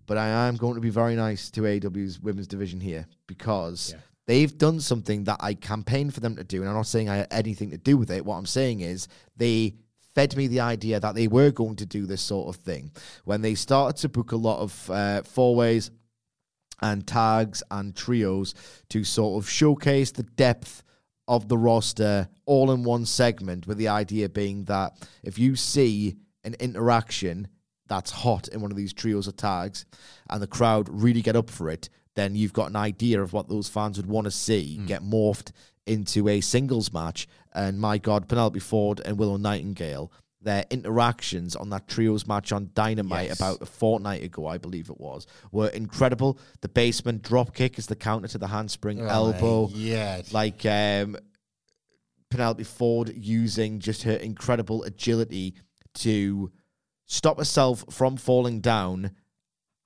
but 0.06 0.18
I 0.18 0.48
am 0.48 0.56
going 0.56 0.74
to 0.74 0.80
be 0.80 0.90
very 0.90 1.16
nice 1.16 1.50
to 1.52 1.66
AW's 1.66 2.20
women's 2.20 2.46
division 2.46 2.78
here 2.78 3.06
because 3.26 3.94
they've 4.26 4.56
done 4.56 4.80
something 4.80 5.24
that 5.24 5.38
I 5.40 5.54
campaigned 5.54 6.12
for 6.12 6.20
them 6.20 6.36
to 6.36 6.44
do. 6.44 6.60
And 6.60 6.68
I'm 6.68 6.76
not 6.76 6.86
saying 6.86 7.08
I 7.08 7.16
had 7.16 7.28
anything 7.30 7.70
to 7.70 7.78
do 7.78 7.96
with 7.96 8.10
it. 8.10 8.24
What 8.24 8.36
I'm 8.36 8.44
saying 8.44 8.80
is 8.80 9.08
they 9.36 9.76
fed 10.14 10.36
me 10.36 10.46
the 10.46 10.60
idea 10.60 11.00
that 11.00 11.14
they 11.14 11.26
were 11.26 11.50
going 11.50 11.76
to 11.76 11.86
do 11.86 12.06
this 12.06 12.20
sort 12.20 12.54
of 12.54 12.60
thing. 12.62 12.92
When 13.24 13.40
they 13.40 13.54
started 13.54 14.00
to 14.02 14.08
book 14.08 14.32
a 14.32 14.36
lot 14.36 14.60
of 14.60 14.90
uh, 14.90 15.22
four 15.22 15.56
ways 15.56 15.90
and 16.82 17.06
tags 17.06 17.62
and 17.70 17.94
trios 17.94 18.54
to 18.90 19.04
sort 19.04 19.42
of 19.42 19.48
showcase 19.48 20.10
the 20.12 20.22
depth 20.22 20.82
of 21.26 21.48
the 21.48 21.58
roster 21.58 22.28
all 22.46 22.70
in 22.70 22.84
one 22.84 23.06
segment, 23.06 23.66
with 23.66 23.78
the 23.78 23.88
idea 23.88 24.28
being 24.28 24.64
that 24.64 24.92
if 25.22 25.38
you 25.38 25.56
see 25.56 26.16
an 26.44 26.54
interaction 26.60 27.48
that's 27.86 28.10
hot 28.10 28.48
in 28.48 28.60
one 28.60 28.70
of 28.70 28.76
these 28.76 28.92
trios 28.92 29.28
or 29.28 29.32
tags 29.32 29.84
and 30.30 30.42
the 30.42 30.46
crowd 30.46 30.88
really 30.90 31.22
get 31.22 31.36
up 31.36 31.50
for 31.50 31.70
it, 31.70 31.88
then 32.14 32.34
you've 32.34 32.52
got 32.52 32.70
an 32.70 32.76
idea 32.76 33.20
of 33.20 33.32
what 33.32 33.48
those 33.48 33.68
fans 33.68 33.96
would 33.96 34.06
want 34.06 34.26
to 34.26 34.30
see 34.30 34.76
hmm. 34.76 34.86
get 34.86 35.02
morphed 35.02 35.52
into 35.86 36.28
a 36.28 36.40
singles 36.40 36.92
match. 36.92 37.26
And 37.52 37.78
my 37.78 37.98
God, 37.98 38.28
Penelope 38.28 38.60
Ford 38.60 39.00
and 39.04 39.18
Willow 39.18 39.36
Nightingale, 39.36 40.12
their 40.44 40.64
interactions 40.70 41.56
on 41.56 41.70
that 41.70 41.88
trios 41.88 42.26
match 42.26 42.52
on 42.52 42.70
Dynamite 42.74 43.28
Yes. 43.28 43.40
about 43.40 43.60
a 43.62 43.66
fortnight 43.66 44.22
ago, 44.22 44.46
I 44.46 44.58
believe 44.58 44.90
it 44.90 45.00
was, 45.00 45.26
were 45.50 45.68
incredible. 45.68 46.38
The 46.60 46.68
basement 46.68 47.22
drop 47.22 47.54
kick 47.54 47.78
is 47.78 47.86
the 47.86 47.96
counter 47.96 48.28
to 48.28 48.38
the 48.38 48.46
handspring 48.48 49.00
Oh, 49.00 49.06
elbow. 49.06 49.68
yeah. 49.72 50.22
Like 50.32 50.64
um, 50.66 51.16
Penelope 52.30 52.64
Ford 52.64 53.12
using 53.16 53.78
just 53.80 54.02
her 54.04 54.14
incredible 54.14 54.82
agility 54.84 55.54
to 55.94 56.50
stop 57.06 57.38
herself 57.38 57.84
from 57.90 58.16
falling 58.16 58.60
down, 58.60 59.12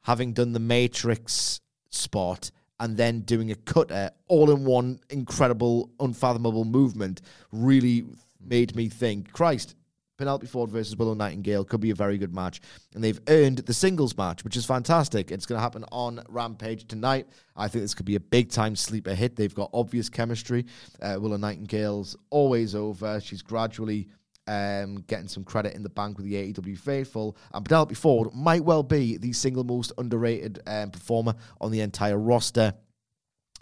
having 0.03 0.33
done 0.33 0.53
the 0.53 0.61
Matrix 0.61 1.61
spot, 1.91 2.51
and 2.81 2.97
then 2.97 3.21
doing 3.23 3.51
a 3.51 3.55
cutter 3.57 4.11
all 4.29 4.51
in 4.53 4.65
one 4.65 5.01
incredible, 5.11 5.91
unfathomable 6.01 6.65
movement 6.65 7.21
really 7.51 8.05
made 8.41 8.77
me 8.77 8.89
think, 8.89 9.33
Christ, 9.33 9.75
Penelope 10.19 10.49
Ford 10.49 10.69
versus 10.69 10.97
Willow 10.97 11.15
Nightingale 11.15 11.65
could 11.65 11.81
be 11.81 11.91
a 11.91 11.95
very 11.95 12.19
good 12.19 12.35
match. 12.35 12.61
And 12.95 13.03
they've 13.03 13.21
earned 13.29 13.59
the 13.59 13.73
singles 13.73 14.17
match, 14.17 14.43
which 14.43 14.57
is 14.57 14.67
fantastic. 14.67 15.31
It's 15.31 15.47
going 15.47 15.59
to 15.59 15.63
happen 15.63 15.85
on 15.93 16.23
Rampage 16.29 16.89
tonight. 16.89 17.29
I 17.57 17.69
think 17.69 17.85
this 17.85 17.95
could 17.95 18.05
be 18.05 18.17
a 18.17 18.21
big 18.21 18.51
time 18.51 18.75
sleeper 18.75 19.15
hit. 19.15 19.37
They've 19.37 19.55
got 19.55 19.71
obvious 19.73 20.09
chemistry. 20.09 20.67
Uh, 21.01 21.19
Willow 21.21 21.37
Nightingale's 21.37 22.17
always 22.31 22.75
over. 22.75 23.21
She's 23.21 23.43
gradually 23.43 24.09
um, 24.49 25.05
getting 25.07 25.29
some 25.29 25.45
credit 25.45 25.75
in 25.75 25.85
the 25.85 25.89
bank 25.89 26.19
with 26.19 26.27
the 26.27 26.35
AEW 26.35 26.77
faithful. 26.77 27.37
And 27.55 27.65
Penelope 27.65 27.95
Ford 27.95 28.35
might 28.35 28.65
well 28.65 28.83
be 28.83 29.19
the 29.19 29.33
single 29.33 29.63
most 29.63 29.93
underrated 29.99 30.61
um, 30.67 30.91
performer 30.91 31.35
on 31.61 31.71
the 31.71 31.81
entire 31.81 32.19
roster. 32.19 32.75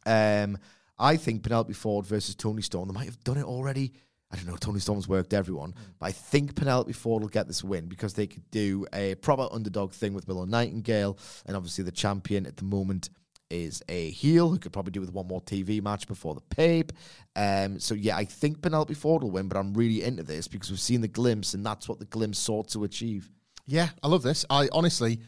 Um, 0.06 0.56
I 0.98 1.18
think 1.18 1.42
Penelope 1.42 1.74
Ford 1.74 2.06
versus 2.06 2.34
Toni 2.34 2.62
Storm, 2.62 2.88
they 2.88 2.94
might 2.94 3.04
have 3.04 3.22
done 3.24 3.36
it 3.36 3.44
already. 3.44 3.92
I 4.30 4.36
don't 4.36 4.46
know. 4.46 4.56
Toni 4.56 4.80
Storm's 4.80 5.06
worked 5.06 5.32
everyone, 5.32 5.74
but 5.98 6.06
I 6.06 6.12
think 6.12 6.56
Penelope 6.56 6.92
Ford 6.92 7.22
will 7.22 7.28
get 7.28 7.46
this 7.46 7.62
win 7.62 7.86
because 7.86 8.14
they 8.14 8.26
could 8.26 8.50
do 8.50 8.86
a 8.92 9.14
proper 9.16 9.48
underdog 9.52 9.92
thing 9.92 10.14
with 10.14 10.26
Willow 10.26 10.44
Nightingale, 10.44 11.16
and 11.46 11.56
obviously 11.56 11.84
the 11.84 11.92
champion 11.92 12.46
at 12.46 12.56
the 12.56 12.64
moment 12.64 13.10
is 13.50 13.82
a 13.88 14.10
heel 14.10 14.48
who 14.48 14.58
could 14.58 14.72
probably 14.72 14.90
do 14.90 15.00
with 15.00 15.12
one 15.12 15.28
more 15.28 15.40
TV 15.40 15.80
match 15.80 16.08
before 16.08 16.34
the 16.34 16.40
pape. 16.40 16.92
Um, 17.36 17.78
so 17.78 17.94
yeah, 17.94 18.16
I 18.16 18.24
think 18.24 18.60
Penelope 18.60 18.94
Ford 18.94 19.22
will 19.22 19.30
win, 19.30 19.48
but 19.48 19.56
I'm 19.56 19.72
really 19.74 20.02
into 20.02 20.24
this 20.24 20.48
because 20.48 20.70
we've 20.70 20.80
seen 20.80 21.00
the 21.00 21.08
glimpse, 21.08 21.54
and 21.54 21.64
that's 21.64 21.88
what 21.88 21.98
the 21.98 22.04
glimpse 22.06 22.38
sought 22.38 22.68
to 22.70 22.84
achieve. 22.84 23.30
Yeah, 23.66 23.90
I 24.02 24.08
love 24.08 24.22
this. 24.22 24.44
I 24.50 24.68
honestly, 24.72 25.20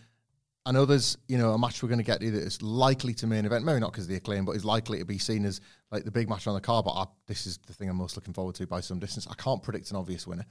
I 0.69 0.71
know 0.71 0.85
there's 0.85 1.17
you 1.29 1.39
know 1.39 1.55
a 1.55 1.59
match 1.59 1.83
we're 1.83 1.89
going 1.89 1.99
to 1.99 2.05
get 2.05 2.21
to 2.21 2.31
that 2.31 2.43
is 2.43 2.61
likely 2.61 3.15
to 3.15 3.27
main 3.27 3.47
event. 3.47 3.65
Maybe 3.65 3.81
not 3.81 3.91
because 3.91 4.05
of 4.05 4.11
the 4.11 4.17
acclaim, 4.17 4.45
but 4.45 4.53
is 4.53 4.67
likely 4.67 4.99
to 4.99 5.07
be 5.07 5.17
seen 5.17 5.47
as 5.47 5.63
like 5.91 6.05
the 6.05 6.11
big 6.11 6.29
match 6.29 6.47
on 6.47 6.53
the 6.53 6.61
card. 6.61 6.85
But 6.85 6.91
I, 6.91 7.07
this 7.27 7.47
is 7.47 7.59
the 7.67 7.73
thing 7.73 7.89
I'm 7.89 7.97
most 7.97 8.17
looking 8.17 8.35
forward 8.35 8.55
to 8.57 8.67
by 8.67 8.81
some 8.81 8.99
distance. 8.99 9.27
I 9.31 9.35
can't 9.43 9.63
predict 9.63 9.91
an 9.91 9.97
obvious 9.97 10.27
winner. 10.27 10.45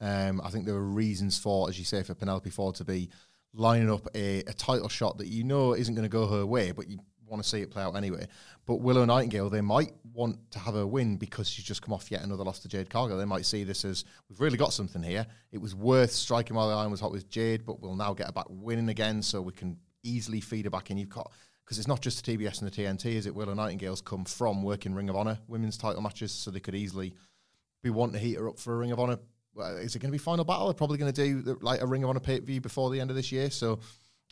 Um, 0.00 0.40
I 0.44 0.50
think 0.50 0.64
there 0.64 0.76
are 0.76 0.80
reasons 0.80 1.38
for, 1.38 1.68
as 1.68 1.76
you 1.76 1.84
say, 1.84 2.04
for 2.04 2.14
Penelope 2.14 2.50
Ford 2.50 2.76
to 2.76 2.84
be 2.84 3.10
lining 3.52 3.90
up 3.90 4.06
a, 4.14 4.40
a 4.40 4.52
title 4.52 4.88
shot 4.88 5.18
that 5.18 5.26
you 5.26 5.42
know 5.42 5.74
isn't 5.74 5.94
going 5.96 6.04
to 6.04 6.08
go 6.08 6.28
her 6.28 6.46
way, 6.46 6.70
but 6.70 6.88
you 6.88 6.98
want 7.34 7.42
to 7.42 7.48
see 7.48 7.60
it 7.60 7.70
play 7.70 7.82
out 7.82 7.96
anyway. 7.96 8.26
But 8.66 8.76
Willow 8.76 9.04
Nightingale, 9.04 9.50
they 9.50 9.60
might 9.60 9.92
want 10.12 10.38
to 10.52 10.58
have 10.58 10.74
a 10.76 10.86
win 10.86 11.16
because 11.16 11.48
she's 11.48 11.64
just 11.64 11.82
come 11.82 11.92
off 11.92 12.10
yet 12.10 12.22
another 12.22 12.44
loss 12.44 12.60
to 12.60 12.68
Jade 12.68 12.88
Cargill. 12.88 13.18
They 13.18 13.24
might 13.24 13.44
see 13.44 13.64
this 13.64 13.84
as 13.84 14.04
we've 14.28 14.40
really 14.40 14.56
got 14.56 14.72
something 14.72 15.02
here. 15.02 15.26
It 15.52 15.58
was 15.58 15.74
worth 15.74 16.12
striking 16.12 16.56
while 16.56 16.68
the 16.68 16.74
iron 16.74 16.90
was 16.90 17.00
hot 17.00 17.12
with 17.12 17.28
Jade, 17.28 17.66
but 17.66 17.80
we'll 17.80 17.96
now 17.96 18.14
get 18.14 18.26
her 18.26 18.32
back 18.32 18.46
winning 18.48 18.88
again, 18.88 19.22
so 19.22 19.42
we 19.42 19.52
can 19.52 19.76
easily 20.02 20.40
feed 20.40 20.64
her 20.64 20.70
back 20.70 20.90
in. 20.90 20.96
You've 20.96 21.08
got 21.08 21.30
because 21.64 21.78
it's 21.78 21.88
not 21.88 22.00
just 22.00 22.24
the 22.24 22.36
TBS 22.36 22.60
and 22.60 22.70
the 22.70 22.82
TNT, 22.82 23.06
is 23.14 23.26
it? 23.26 23.34
Willow 23.34 23.54
Nightingale's 23.54 24.02
come 24.02 24.24
from 24.24 24.62
working 24.62 24.94
Ring 24.94 25.08
of 25.08 25.16
Honor 25.16 25.38
women's 25.48 25.78
title 25.78 26.02
matches, 26.02 26.30
so 26.30 26.50
they 26.50 26.60
could 26.60 26.74
easily 26.74 27.14
be 27.82 27.90
wanting 27.90 28.14
to 28.14 28.18
heat 28.18 28.36
her 28.36 28.48
up 28.48 28.58
for 28.58 28.74
a 28.74 28.78
Ring 28.78 28.92
of 28.92 29.00
Honor. 29.00 29.18
Is 29.56 29.94
it 29.94 30.00
going 30.00 30.10
to 30.10 30.12
be 30.12 30.18
final 30.18 30.44
battle? 30.44 30.66
They're 30.66 30.74
probably 30.74 30.98
going 30.98 31.12
to 31.12 31.42
do 31.42 31.58
like 31.60 31.80
a 31.80 31.86
Ring 31.86 32.02
of 32.04 32.10
Honor 32.10 32.20
pay 32.20 32.40
per 32.40 32.46
view 32.46 32.60
before 32.60 32.90
the 32.90 33.00
end 33.00 33.10
of 33.10 33.16
this 33.16 33.32
year. 33.32 33.50
So 33.50 33.80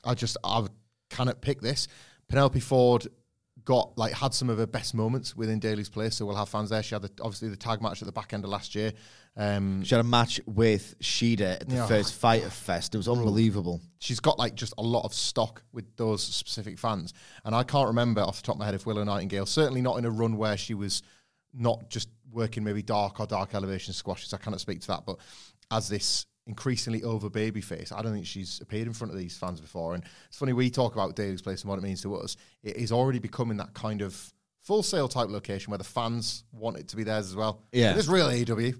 I 0.05 0.15
just 0.15 0.37
I 0.45 0.67
cannot 1.11 1.41
pick 1.41 1.61
this. 1.61 1.89
Penelope 2.33 2.61
Ford 2.61 3.07
got 3.65 3.97
like 3.99 4.15
had 4.15 4.33
some 4.33 4.49
of 4.49 4.57
her 4.57 4.67
best 4.67 4.95
moments 4.95 5.37
within 5.37 5.59
Daily's 5.59 5.91
place, 5.91 6.17
so 6.17 6.25
we'll 6.25 6.35
have 6.35 6.49
fans 6.49 6.71
there. 6.71 6.83
She 6.83 6.95
had 6.95 7.03
the, 7.03 7.11
obviously 7.21 7.51
the 7.51 7.57
tag 7.57 7.83
match 7.83 8.01
at 8.01 8.07
the 8.07 8.13
back 8.13 8.33
end 8.33 8.43
of 8.45 8.51
last 8.51 8.75
year. 8.75 8.93
Um, 9.37 9.85
She 9.85 9.95
had 9.95 10.01
a 10.01 10.09
match 10.09 10.41
with 10.47 10.99
Shida 11.01 11.61
at 11.61 11.69
the 11.69 11.75
Yeah. 11.77 11.87
first 11.87 12.15
Fyter 12.15 12.49
Fest. 12.49 12.95
It 12.95 12.97
was 12.99 13.07
unbelievable. 13.09 13.83
she's 13.99 14.19
got 14.19 14.39
like 14.39 14.55
just 14.55 14.73
a 14.79 14.83
lot 14.83 15.05
of 15.05 15.13
stock 15.13 15.63
with 15.73 15.85
those 15.97 16.23
specific 16.23 16.79
fans. 16.79 17.13
And 17.45 17.55
I 17.55 17.63
can't 17.65 17.87
remember 17.89 18.23
off 18.23 18.39
the 18.39 18.47
top 18.47 18.55
of 18.57 18.61
my 18.61 18.65
head 18.65 18.75
if 18.75 18.87
Willow 18.87 19.05
Nightingale, 19.05 19.45
certainly 19.47 19.83
not 19.83 19.99
in 19.99 20.07
a 20.07 20.11
run 20.11 20.39
where 20.39 20.57
she 20.57 20.73
was 20.73 21.03
not 21.53 21.91
just 21.91 22.09
working 22.33 22.65
maybe 22.65 22.83
dark 22.83 23.21
or 23.21 23.27
dark 23.27 23.55
elevation 23.55 23.93
squashes. 23.93 24.33
I 24.33 24.39
cannot 24.39 24.61
speak 24.61 24.81
to 24.81 24.87
that, 24.89 25.05
but 25.05 25.19
as 25.71 25.87
this 25.89 26.25
increasingly 26.47 27.03
over 27.03 27.31
baby 27.31 27.61
face, 27.61 27.93
I 27.93 28.03
don't 28.03 28.13
think 28.13 28.27
she's 28.27 28.61
appeared 28.61 28.87
in 28.87 28.93
front 28.93 29.13
of 29.13 29.19
these 29.19 29.37
fans 29.37 29.61
before. 29.61 29.95
And 29.95 30.05
it's 30.29 30.39
funny 30.39 30.53
we 30.53 30.71
talk 30.71 30.95
about 30.95 31.17
Daily's 31.17 31.43
place 31.43 31.63
and 31.63 31.71
what 31.71 31.79
it 31.79 31.83
means 31.83 32.03
to 32.03 32.15
us. 32.17 32.37
It 32.63 32.77
is 32.77 32.93
already 32.93 33.19
becoming 33.19 33.57
that 33.59 33.75
kind 33.75 34.03
of 34.03 34.33
full 34.61 34.83
sale 34.83 35.09
type 35.09 35.29
location 35.29 35.71
where 35.71 35.79
the 35.79 35.85
fans 35.85 36.45
want 36.53 36.77
it 36.77 36.89
to 36.89 36.97
be 36.97 37.05
theirs 37.05 37.29
as 37.29 37.37
well. 37.37 37.63
Yeah. 37.73 37.93
It 37.93 37.99
is 37.99 38.09
real 38.09 38.27
AEW. 38.27 38.75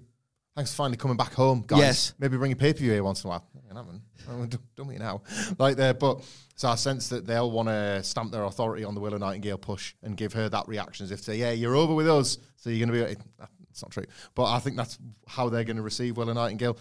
Thanks 0.55 0.71
for 0.71 0.77
finally 0.77 0.97
coming 0.97 1.17
back 1.17 1.33
home, 1.33 1.63
guys. 1.65 1.79
Yes. 1.79 2.13
Maybe 2.19 2.37
bring 2.37 2.51
a 2.51 2.55
pay 2.55 2.73
per 2.73 2.79
view 2.79 2.91
here 2.91 3.03
once 3.03 3.23
in 3.23 3.27
a 3.27 3.31
while. 3.31 3.47
I 3.71 3.75
haven't. 3.75 4.01
Oh, 4.29 4.57
Don't 4.75 4.87
me 4.87 4.97
now. 4.97 5.23
Like 5.57 5.77
there, 5.77 5.95
but 5.95 6.21
so 6.55 6.69
I 6.69 6.75
sense 6.75 7.09
that 7.09 7.25
they'll 7.25 7.49
want 7.49 7.69
to 7.69 8.03
stamp 8.03 8.31
their 8.31 8.43
authority 8.43 8.83
on 8.83 8.93
the 8.93 9.01
Willow 9.01 9.17
Nightingale 9.17 9.57
push 9.57 9.95
and 10.03 10.15
give 10.15 10.33
her 10.33 10.49
that 10.49 10.67
reaction 10.67 11.05
as 11.05 11.11
if 11.11 11.19
to 11.19 11.25
say, 11.25 11.37
"Yeah, 11.37 11.51
you're 11.51 11.75
over 11.75 11.95
with 11.95 12.07
us, 12.07 12.37
so 12.55 12.69
you're 12.69 12.85
going 12.85 13.07
to 13.07 13.15
be." 13.15 13.21
It's 13.73 13.81
not 13.83 13.91
true, 13.91 14.05
but 14.35 14.45
I 14.45 14.59
think 14.59 14.77
that's 14.77 14.97
how 15.27 15.49
they're 15.49 15.63
going 15.63 15.77
to 15.77 15.81
receive 15.83 16.15
Willow 16.17 16.33
Nightingale. 16.33 16.77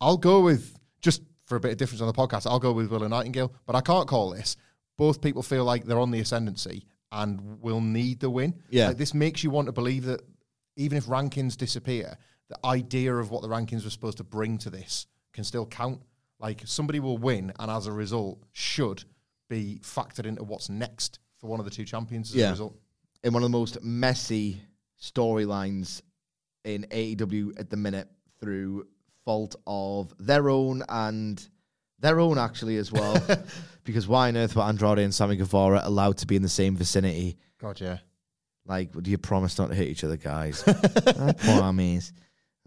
I'll 0.00 0.16
go 0.16 0.40
with 0.40 0.76
just 1.00 1.22
for 1.46 1.54
a 1.56 1.60
bit 1.60 1.70
of 1.70 1.76
difference 1.78 2.00
on 2.00 2.08
the 2.08 2.12
podcast. 2.12 2.46
I'll 2.50 2.58
go 2.58 2.72
with 2.72 2.88
Willow 2.90 3.06
Nightingale, 3.08 3.52
but 3.64 3.76
I 3.76 3.80
can't 3.80 4.08
call 4.08 4.30
this. 4.30 4.56
Both 4.98 5.20
people 5.20 5.42
feel 5.42 5.64
like 5.64 5.84
they're 5.84 6.00
on 6.00 6.10
the 6.10 6.20
ascendancy 6.20 6.84
and 7.12 7.60
will 7.62 7.80
need 7.80 8.20
the 8.20 8.28
win. 8.30 8.54
Yeah. 8.70 8.88
Like, 8.88 8.96
this 8.96 9.14
makes 9.14 9.44
you 9.44 9.50
want 9.50 9.66
to 9.66 9.72
believe 9.72 10.04
that 10.06 10.20
even 10.76 10.98
if 10.98 11.06
rankings 11.06 11.56
disappear, 11.56 12.16
the 12.48 12.58
idea 12.66 13.14
of 13.14 13.30
what 13.30 13.42
the 13.42 13.48
rankings 13.48 13.84
were 13.84 13.90
supposed 13.90 14.18
to 14.18 14.24
bring 14.24 14.58
to 14.58 14.70
this 14.70 15.06
can 15.32 15.44
still 15.44 15.66
count. 15.66 16.02
Like 16.40 16.62
somebody 16.64 16.98
will 16.98 17.18
win, 17.18 17.52
and 17.60 17.70
as 17.70 17.86
a 17.86 17.92
result, 17.92 18.42
should 18.52 19.04
be 19.48 19.80
factored 19.84 20.26
into 20.26 20.42
what's 20.42 20.68
next 20.68 21.20
for 21.38 21.46
one 21.48 21.60
of 21.60 21.64
the 21.64 21.70
two 21.70 21.84
champions 21.84 22.30
as 22.30 22.36
a 22.36 22.38
Yeah. 22.40 22.50
result. 22.50 22.76
in 23.24 23.32
one 23.32 23.44
of 23.44 23.48
the 23.52 23.56
most 23.56 23.80
messy 23.84 24.60
storylines 25.00 26.02
in 26.64 26.86
AEW 26.90 27.58
at 27.58 27.70
the 27.70 27.76
minute 27.76 28.08
through 28.40 28.86
fault 29.24 29.56
of 29.66 30.12
their 30.18 30.48
own 30.48 30.82
and 30.88 31.48
their 31.98 32.20
own 32.20 32.38
actually 32.38 32.76
as 32.76 32.92
well. 32.92 33.16
because 33.84 34.06
why 34.08 34.28
on 34.28 34.36
earth 34.36 34.56
were 34.56 34.62
Andrade 34.62 34.98
and 34.98 35.14
Sammy 35.14 35.36
Guevara 35.36 35.82
allowed 35.84 36.18
to 36.18 36.26
be 36.26 36.36
in 36.36 36.42
the 36.42 36.48
same 36.48 36.76
vicinity? 36.76 37.36
God, 37.58 37.80
yeah. 37.80 37.98
Like, 38.66 38.92
do 38.92 39.10
you 39.10 39.18
promise 39.18 39.58
not 39.58 39.68
to 39.68 39.74
hit 39.74 39.88
each 39.88 40.04
other, 40.04 40.16
guys? 40.16 40.62
I 40.66 41.32
promise. 41.32 42.12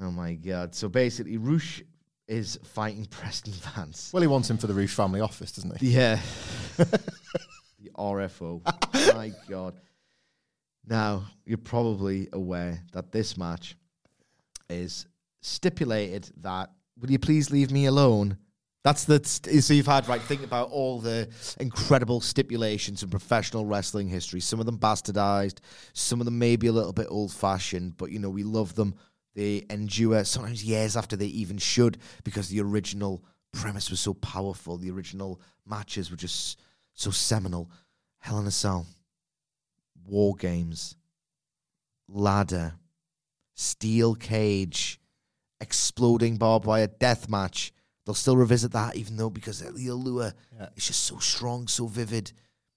Oh 0.01 0.11
my 0.11 0.33
god! 0.33 0.75
So 0.75 0.89
basically, 0.89 1.37
Rush 1.37 1.81
is 2.27 2.59
fighting 2.63 3.05
Preston 3.05 3.53
Vance. 3.53 4.11
Well, 4.11 4.21
he 4.21 4.27
wants 4.27 4.49
him 4.49 4.57
for 4.57 4.67
the 4.67 4.73
Roosh 4.73 4.93
family 4.93 5.21
office, 5.21 5.53
doesn't 5.53 5.77
he? 5.79 5.91
Yeah. 5.91 6.19
the 6.77 7.91
RFO. 7.97 8.61
My 9.15 9.31
God. 9.49 9.75
Now, 10.87 11.25
you're 11.45 11.57
probably 11.57 12.27
aware 12.33 12.83
that 12.91 13.11
this 13.11 13.37
match 13.37 13.75
is 14.69 15.07
stipulated 15.41 16.31
that, 16.41 16.71
will 16.99 17.11
you 17.11 17.19
please 17.19 17.51
leave 17.51 17.71
me 17.71 17.85
alone? 17.85 18.37
That's 18.83 19.05
the, 19.05 19.19
st- 19.23 19.63
so 19.63 19.73
you've 19.73 19.87
had, 19.87 20.07
right, 20.07 20.21
think 20.21 20.43
about 20.43 20.69
all 20.69 20.99
the 20.99 21.27
incredible 21.59 22.21
stipulations 22.21 23.01
in 23.01 23.09
professional 23.09 23.65
wrestling 23.65 24.07
history. 24.07 24.39
Some 24.39 24.59
of 24.59 24.67
them 24.67 24.77
bastardized, 24.77 25.57
some 25.93 26.21
of 26.21 26.25
them 26.25 26.37
maybe 26.37 26.67
a 26.67 26.71
little 26.71 26.93
bit 26.93 27.07
old 27.09 27.31
fashioned, 27.31 27.97
but, 27.97 28.11
you 28.11 28.19
know, 28.19 28.29
we 28.29 28.43
love 28.43 28.75
them. 28.75 28.95
They 29.33 29.65
endure 29.69 30.23
sometimes 30.23 30.63
years 30.63 30.95
after 30.95 31.15
they 31.15 31.25
even 31.27 31.57
should 31.57 31.97
because 32.23 32.47
the 32.49 32.61
original 32.61 33.23
premise 33.51 33.89
was 33.89 33.99
so 33.99 34.13
powerful. 34.13 34.77
The 34.77 34.91
original 34.91 35.41
matches 35.65 36.11
were 36.11 36.17
just 36.17 36.61
so 36.93 37.09
seminal. 37.11 37.71
Hell 38.19 38.39
in 38.39 38.47
a 38.47 38.51
Cell, 38.51 38.85
War 40.05 40.35
Games, 40.35 40.95
Ladder, 42.07 42.75
Steel 43.55 44.13
Cage, 44.15 44.99
Exploding 45.61 46.37
Barbed 46.37 46.65
Wire 46.65 46.87
Death 46.87 47.27
Match. 47.29 47.71
They'll 48.05 48.13
still 48.13 48.37
revisit 48.37 48.71
that, 48.73 48.95
even 48.95 49.17
though 49.17 49.29
because 49.31 49.59
the 49.61 49.87
allure 49.87 50.33
Yeah. 50.55 50.69
is 50.75 50.85
just 50.87 51.03
so 51.05 51.17
strong, 51.17 51.67
so 51.67 51.87
vivid, 51.87 52.31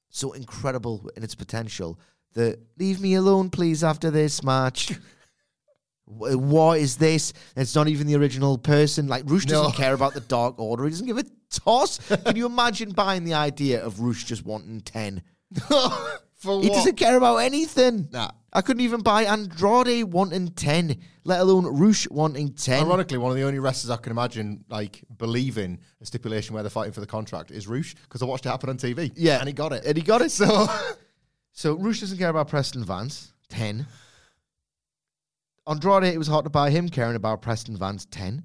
so 0.08 0.32
incredible 0.32 1.10
in 1.16 1.22
its 1.22 1.34
potential. 1.34 1.98
That 2.34 2.58
leave 2.78 3.00
me 3.00 3.14
alone, 3.14 3.50
please, 3.50 3.82
after 3.84 4.10
this 4.10 4.42
match. 4.42 4.92
Wh- 6.06 6.38
what 6.38 6.78
is 6.78 6.96
this? 6.96 7.32
It's 7.56 7.74
not 7.74 7.88
even 7.88 8.06
the 8.06 8.16
original 8.16 8.56
person. 8.58 9.08
Like 9.08 9.24
Rush 9.26 9.44
doesn't 9.44 9.72
No. 9.72 9.76
care 9.76 9.92
about 9.94 10.14
the 10.14 10.20
Dark 10.36 10.58
Order. 10.58 10.84
He 10.84 10.90
doesn't 10.90 11.06
give 11.06 11.18
a 11.18 11.24
toss. 11.50 11.98
Can 12.24 12.36
you 12.36 12.46
imagine 12.46 12.92
buying 12.92 13.24
the 13.24 13.34
idea 13.34 13.84
of 13.84 14.00
Rush 14.00 14.24
just 14.24 14.44
wanting 14.46 14.80
ten? 14.82 15.22
For 15.68 16.62
He 16.62 16.68
what? 16.68 16.76
doesn't 16.76 16.96
care 16.96 17.16
about 17.16 17.38
anything. 17.38 18.08
Nah. 18.12 18.30
I 18.52 18.62
couldn't 18.62 18.82
even 18.82 19.02
buy 19.02 19.24
Andrade 19.24 20.04
wanting 20.04 20.48
10, 20.48 20.96
let 21.24 21.40
alone 21.40 21.66
Rush 21.66 22.08
wanting 22.08 22.54
10. 22.54 22.84
Ironically, 22.86 23.18
one 23.18 23.30
of 23.30 23.36
the 23.36 23.42
only 23.42 23.58
wrestlers 23.58 23.90
I 23.90 23.96
can 23.96 24.10
imagine 24.10 24.64
like 24.70 25.04
believing 25.18 25.78
a 26.00 26.06
stipulation 26.06 26.54
where 26.54 26.62
they're 26.62 26.70
fighting 26.70 26.92
for 26.92 27.00
the 27.00 27.06
contract 27.06 27.50
is 27.50 27.68
Rush 27.68 27.94
because 27.94 28.22
I 28.22 28.24
watched 28.24 28.46
it 28.46 28.48
happen 28.48 28.70
on 28.70 28.78
TV. 28.78 29.12
Yeah. 29.14 29.38
and 29.38 29.48
he 29.48 29.52
got 29.52 29.72
it. 29.72 29.84
And 29.84 29.96
he 29.96 30.02
got 30.02 30.22
it. 30.22 30.30
So, 30.30 30.66
so 31.52 31.74
Rush 31.74 32.00
doesn't 32.00 32.16
care 32.16 32.30
about 32.30 32.48
Preston 32.48 32.84
Vance, 32.84 33.32
10. 33.50 33.86
Andrade, 35.66 36.04
it 36.04 36.18
was 36.18 36.28
hard 36.28 36.44
to 36.44 36.50
buy 36.50 36.70
him 36.70 36.88
caring 36.88 37.16
about 37.16 37.42
Preston 37.42 37.76
Vance, 37.76 38.06
10. 38.10 38.42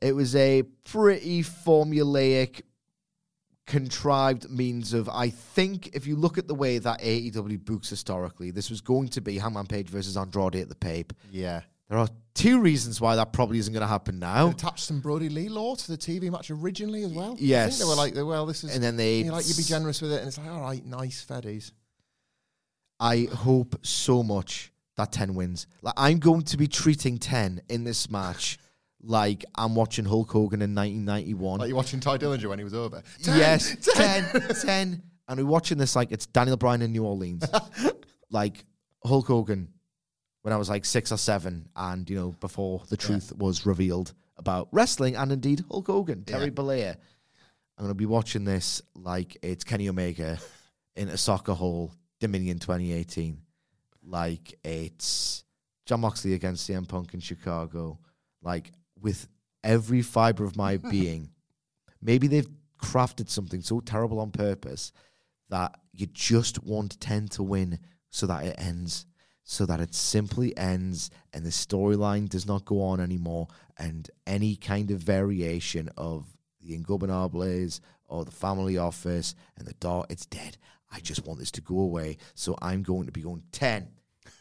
It 0.00 0.14
was 0.14 0.34
a 0.34 0.62
pretty 0.84 1.42
formulaic, 1.42 2.62
contrived 3.66 4.50
means 4.50 4.92
of, 4.92 5.08
I 5.08 5.30
think, 5.30 5.90
if 5.94 6.06
you 6.06 6.16
look 6.16 6.38
at 6.38 6.48
the 6.48 6.54
way 6.54 6.78
that 6.78 7.00
AEW 7.00 7.64
books 7.64 7.88
historically, 7.88 8.50
this 8.50 8.70
was 8.70 8.80
going 8.80 9.08
to 9.08 9.20
be 9.20 9.38
Hangman 9.38 9.66
Page 9.66 9.88
versus 9.88 10.16
Andrade 10.16 10.56
at 10.56 10.68
the 10.68 10.74
Pape. 10.74 11.12
yeah. 11.30 11.62
There 11.88 11.98
are 11.98 12.08
two 12.32 12.58
reasons 12.58 13.02
why 13.02 13.16
that 13.16 13.34
probably 13.34 13.58
isn't 13.58 13.70
going 13.74 13.82
to 13.82 13.86
happen 13.86 14.18
now. 14.18 14.46
They 14.46 14.52
attached 14.52 14.84
some 14.84 15.00
Brodie 15.00 15.28
Lee 15.28 15.50
law 15.50 15.74
to 15.74 15.86
the 15.90 15.98
TV 15.98 16.30
match 16.30 16.50
originally 16.50 17.02
as 17.04 17.12
well. 17.12 17.32
I 17.32 17.36
Yes. 17.38 17.76
think 17.76 17.80
they 17.80 17.88
were 17.90 17.94
like, 17.96 18.14
well, 18.16 18.46
this 18.46 18.64
is, 18.64 18.74
And 18.74 18.82
then 18.82 18.96
they- 18.96 19.28
like, 19.28 19.46
you'd 19.46 19.58
be 19.58 19.62
generous 19.62 20.00
with 20.00 20.10
it, 20.12 20.20
and 20.20 20.28
it's 20.28 20.38
like, 20.38 20.48
all 20.48 20.62
right, 20.62 20.82
nice, 20.86 21.22
feddies. 21.22 21.70
I 22.98 23.28
hope 23.34 23.84
so 23.84 24.22
much 24.22 24.72
that 24.96 25.12
10 25.12 25.34
wins. 25.34 25.66
Like 25.82 25.94
I'm 25.98 26.18
going 26.18 26.42
to 26.42 26.56
be 26.56 26.66
treating 26.66 27.18
10 27.18 27.60
in 27.68 27.84
this 27.84 28.08
match 28.10 28.58
like 29.02 29.44
I'm 29.56 29.74
watching 29.74 30.04
Hulk 30.04 30.30
Hogan 30.30 30.62
in 30.62 30.74
1991. 30.74 31.58
Like 31.60 31.68
you're 31.68 31.76
watching 31.76 32.00
Tye 32.00 32.18
Dillinger 32.18 32.46
when 32.48 32.58
he 32.58 32.64
was 32.64 32.74
over. 32.74 33.02
yes, 33.20 33.76
10, 33.94 34.24
10, 34.62 35.02
And 35.28 35.38
we're 35.40 35.46
watching 35.46 35.78
this 35.78 35.96
like 35.96 36.12
it's 36.12 36.26
Daniel 36.26 36.56
Bryan 36.56 36.82
in 36.82 36.92
New 36.92 37.04
Orleans. 37.04 37.44
like 38.30 38.64
Hulk 39.04 39.26
Hogan 39.26 39.68
when 40.42 40.52
I 40.52 40.56
was 40.56 40.68
like 40.70 40.84
6 40.84 41.12
or 41.12 41.16
7 41.16 41.68
and 41.76 42.10
you 42.10 42.16
know 42.16 42.30
before 42.40 42.82
the 42.88 42.96
truth 42.96 43.32
was 43.36 43.64
revealed 43.66 44.12
about 44.36 44.68
wrestling 44.72 45.14
and 45.16 45.30
indeed 45.32 45.64
Hulk 45.70 45.86
Hogan, 45.86 46.24
Terry 46.24 46.44
Yeah. 46.44 46.50
Bollea. 46.50 46.96
I'm 47.78 47.84
going 47.84 47.90
to 47.90 47.94
be 47.94 48.06
watching 48.06 48.44
this 48.44 48.82
like 48.94 49.36
it's 49.42 49.64
Kenny 49.64 49.88
Omega 49.88 50.38
in 50.94 51.08
a 51.08 51.16
soccer 51.16 51.54
hall, 51.54 51.92
Dominion 52.20 52.58
2018. 52.58 53.38
Like 54.04 54.54
it's 54.64 55.44
Jon 55.86 56.00
Moxley 56.00 56.34
against 56.34 56.68
CM 56.68 56.86
Punk 56.88 57.14
in 57.14 57.20
Chicago. 57.20 57.98
Like 58.42 58.70
with 59.02 59.28
every 59.64 60.02
fiber 60.02 60.44
of 60.44 60.56
my 60.56 60.76
being, 60.90 61.30
maybe 62.00 62.26
they've 62.26 62.48
crafted 62.82 63.28
something 63.28 63.62
so 63.62 63.80
terrible 63.80 64.20
on 64.20 64.30
purpose 64.30 64.92
that 65.50 65.78
you 65.92 66.06
just 66.06 66.62
want 66.64 66.98
10 67.00 67.28
to 67.28 67.42
win 67.42 67.78
so 68.10 68.26
that 68.26 68.44
it 68.44 68.56
ends. 68.58 69.06
So 69.44 69.66
that 69.66 69.80
it 69.80 69.94
simply 69.94 70.56
ends 70.56 71.10
and 71.32 71.44
the 71.44 71.50
storyline 71.50 72.28
does 72.28 72.46
not 72.46 72.64
go 72.64 72.80
on 72.80 73.00
anymore, 73.00 73.48
and 73.76 74.08
any 74.26 74.54
kind 74.54 74.90
of 74.90 75.00
variation 75.00 75.90
of 75.96 76.26
the 76.60 76.78
Ingobernables 76.78 77.80
or 78.06 78.24
the 78.24 78.30
family 78.30 78.78
office 78.78 79.34
and 79.58 79.66
the 79.66 79.74
door, 79.74 80.06
it's 80.08 80.26
dead. 80.26 80.56
I 80.92 81.00
just 81.00 81.26
want 81.26 81.40
this 81.40 81.50
to 81.52 81.60
go 81.60 81.80
away. 81.80 82.18
So 82.34 82.56
I'm 82.62 82.82
going 82.82 83.06
to 83.06 83.12
be 83.12 83.22
going 83.22 83.42
10, 83.52 83.88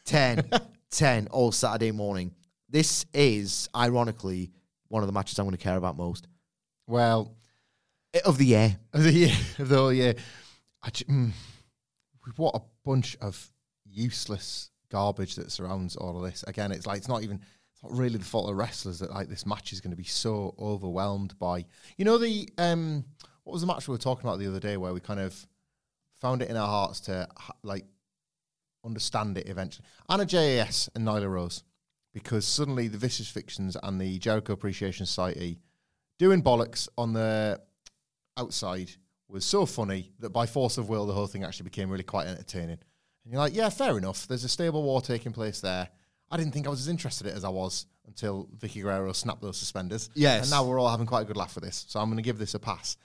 10, 0.06 0.50
10 0.92 1.28
all 1.28 1.52
Saturday 1.52 1.92
morning. 1.92 2.34
This 2.72 3.06
is, 3.14 3.68
ironically, 3.76 4.52
one 4.88 5.04
of 5.04 5.08
the 5.08 5.14
matches 5.14 5.38
I'm 5.38 5.46
going 5.46 5.58
to 5.58 5.62
care 5.64 5.76
about 5.78 5.98
most 5.98 6.28
Well, 6.88 7.36
of 8.26 8.38
the 8.38 8.46
year. 8.46 8.78
of 8.94 9.04
the 9.04 9.12
year, 9.12 9.36
of 9.60 9.70
the 9.70 9.76
whole 9.78 9.94
year. 9.94 10.16
I 10.82 10.90
ju- 10.90 11.06
mm, 11.06 11.32
what 12.38 12.56
a 12.56 12.62
bunch 12.86 13.18
of 13.22 13.52
useless 13.86 14.72
garbage 14.90 15.36
that 15.36 15.52
surrounds 15.52 15.96
all 15.96 16.18
of 16.18 16.24
this. 16.30 16.44
Again, 16.48 16.72
it's 16.72 16.86
like 16.88 16.98
it's 16.98 17.08
not 17.08 17.24
even 17.24 17.38
it's 17.74 17.84
not 17.84 17.92
really 17.92 18.18
the 18.18 18.26
fault 18.26 18.50
of 18.50 18.56
wrestlers 18.58 19.00
that 19.00 19.12
like 19.12 19.28
this 19.28 19.46
match 19.46 19.74
is 19.74 19.82
going 19.82 19.92
to 19.92 19.98
be 19.98 20.04
so 20.04 20.56
overwhelmed 20.58 21.38
by. 21.40 21.66
You 21.98 22.06
know 22.06 22.18
the 22.18 22.50
um 22.58 23.04
what 23.44 23.54
was 23.54 23.62
the 23.62 23.68
match 23.68 23.88
we 23.88 23.94
were 23.94 23.98
talking 23.98 24.26
about 24.28 24.40
the 24.40 24.48
other 24.48 24.60
day 24.60 24.78
where 24.78 24.94
we 24.94 25.00
kind 25.00 25.20
of 25.20 25.46
found 26.20 26.42
it 26.42 26.50
in 26.50 26.58
our 26.58 26.68
hearts 26.68 27.00
to 27.02 27.28
ha- 27.38 27.54
like 27.64 27.86
understand 28.86 29.38
it 29.38 29.48
eventually. 29.50 29.86
Anna 30.10 30.26
JAS 30.26 30.90
and 30.96 31.06
Nyla 31.08 31.30
Rose 31.30 31.64
because 32.14 32.46
suddenly 32.46 32.88
the 32.88 32.98
Vicious 32.98 33.30
Fictions 33.30 33.78
and 33.82 34.00
the 34.00 34.20
Jericho 34.20 34.54
Appreciation 34.54 35.06
Society 35.06 35.60
doing 36.20 36.44
bollocks 36.44 36.88
on 36.98 37.14
the 37.14 37.60
outside 38.38 38.92
was 39.28 39.46
so 39.46 39.66
funny 39.66 40.12
that 40.20 40.32
by 40.32 40.46
force 40.46 40.78
of 40.78 40.90
will, 40.90 41.06
the 41.06 41.14
whole 41.14 41.28
thing 41.28 41.44
actually 41.44 41.64
became 41.64 41.90
really 41.90 42.04
quite 42.04 42.28
entertaining. 42.28 42.78
And 43.24 43.32
you're 43.32 43.40
like, 43.40 43.56
yeah, 43.56 43.70
fair 43.70 43.98
enough. 43.98 44.28
There's 44.28 44.44
a 44.44 44.50
stable 44.50 44.84
war 44.84 45.02
taking 45.02 45.32
place 45.32 45.62
there. 45.62 45.88
I 46.30 46.38
didn't 46.38 46.54
think 46.54 46.68
I 46.68 46.70
was 46.70 46.82
as 46.82 46.88
interested 46.88 47.28
in 47.28 47.34
it 47.34 47.38
as 47.38 47.44
I 47.44 47.50
was 47.50 47.86
until 48.08 48.50
Vickie 48.58 48.82
Guerrero 48.82 49.14
snapped 49.14 49.42
those 49.42 49.58
suspenders. 49.58 50.10
Yes. 50.16 50.44
And 50.44 50.52
now 50.52 50.66
we're 50.66 50.80
all 50.80 50.90
having 50.90 51.06
quite 51.06 51.22
a 51.22 51.26
good 51.26 51.38
laugh 51.38 51.56
with 51.56 51.64
this. 51.64 51.86
So 51.88 52.00
I'm 52.00 52.08
going 52.08 52.18
to 52.18 52.24
give 52.24 52.38
this 52.38 52.56
a 52.56 52.60
pass. 52.60 52.98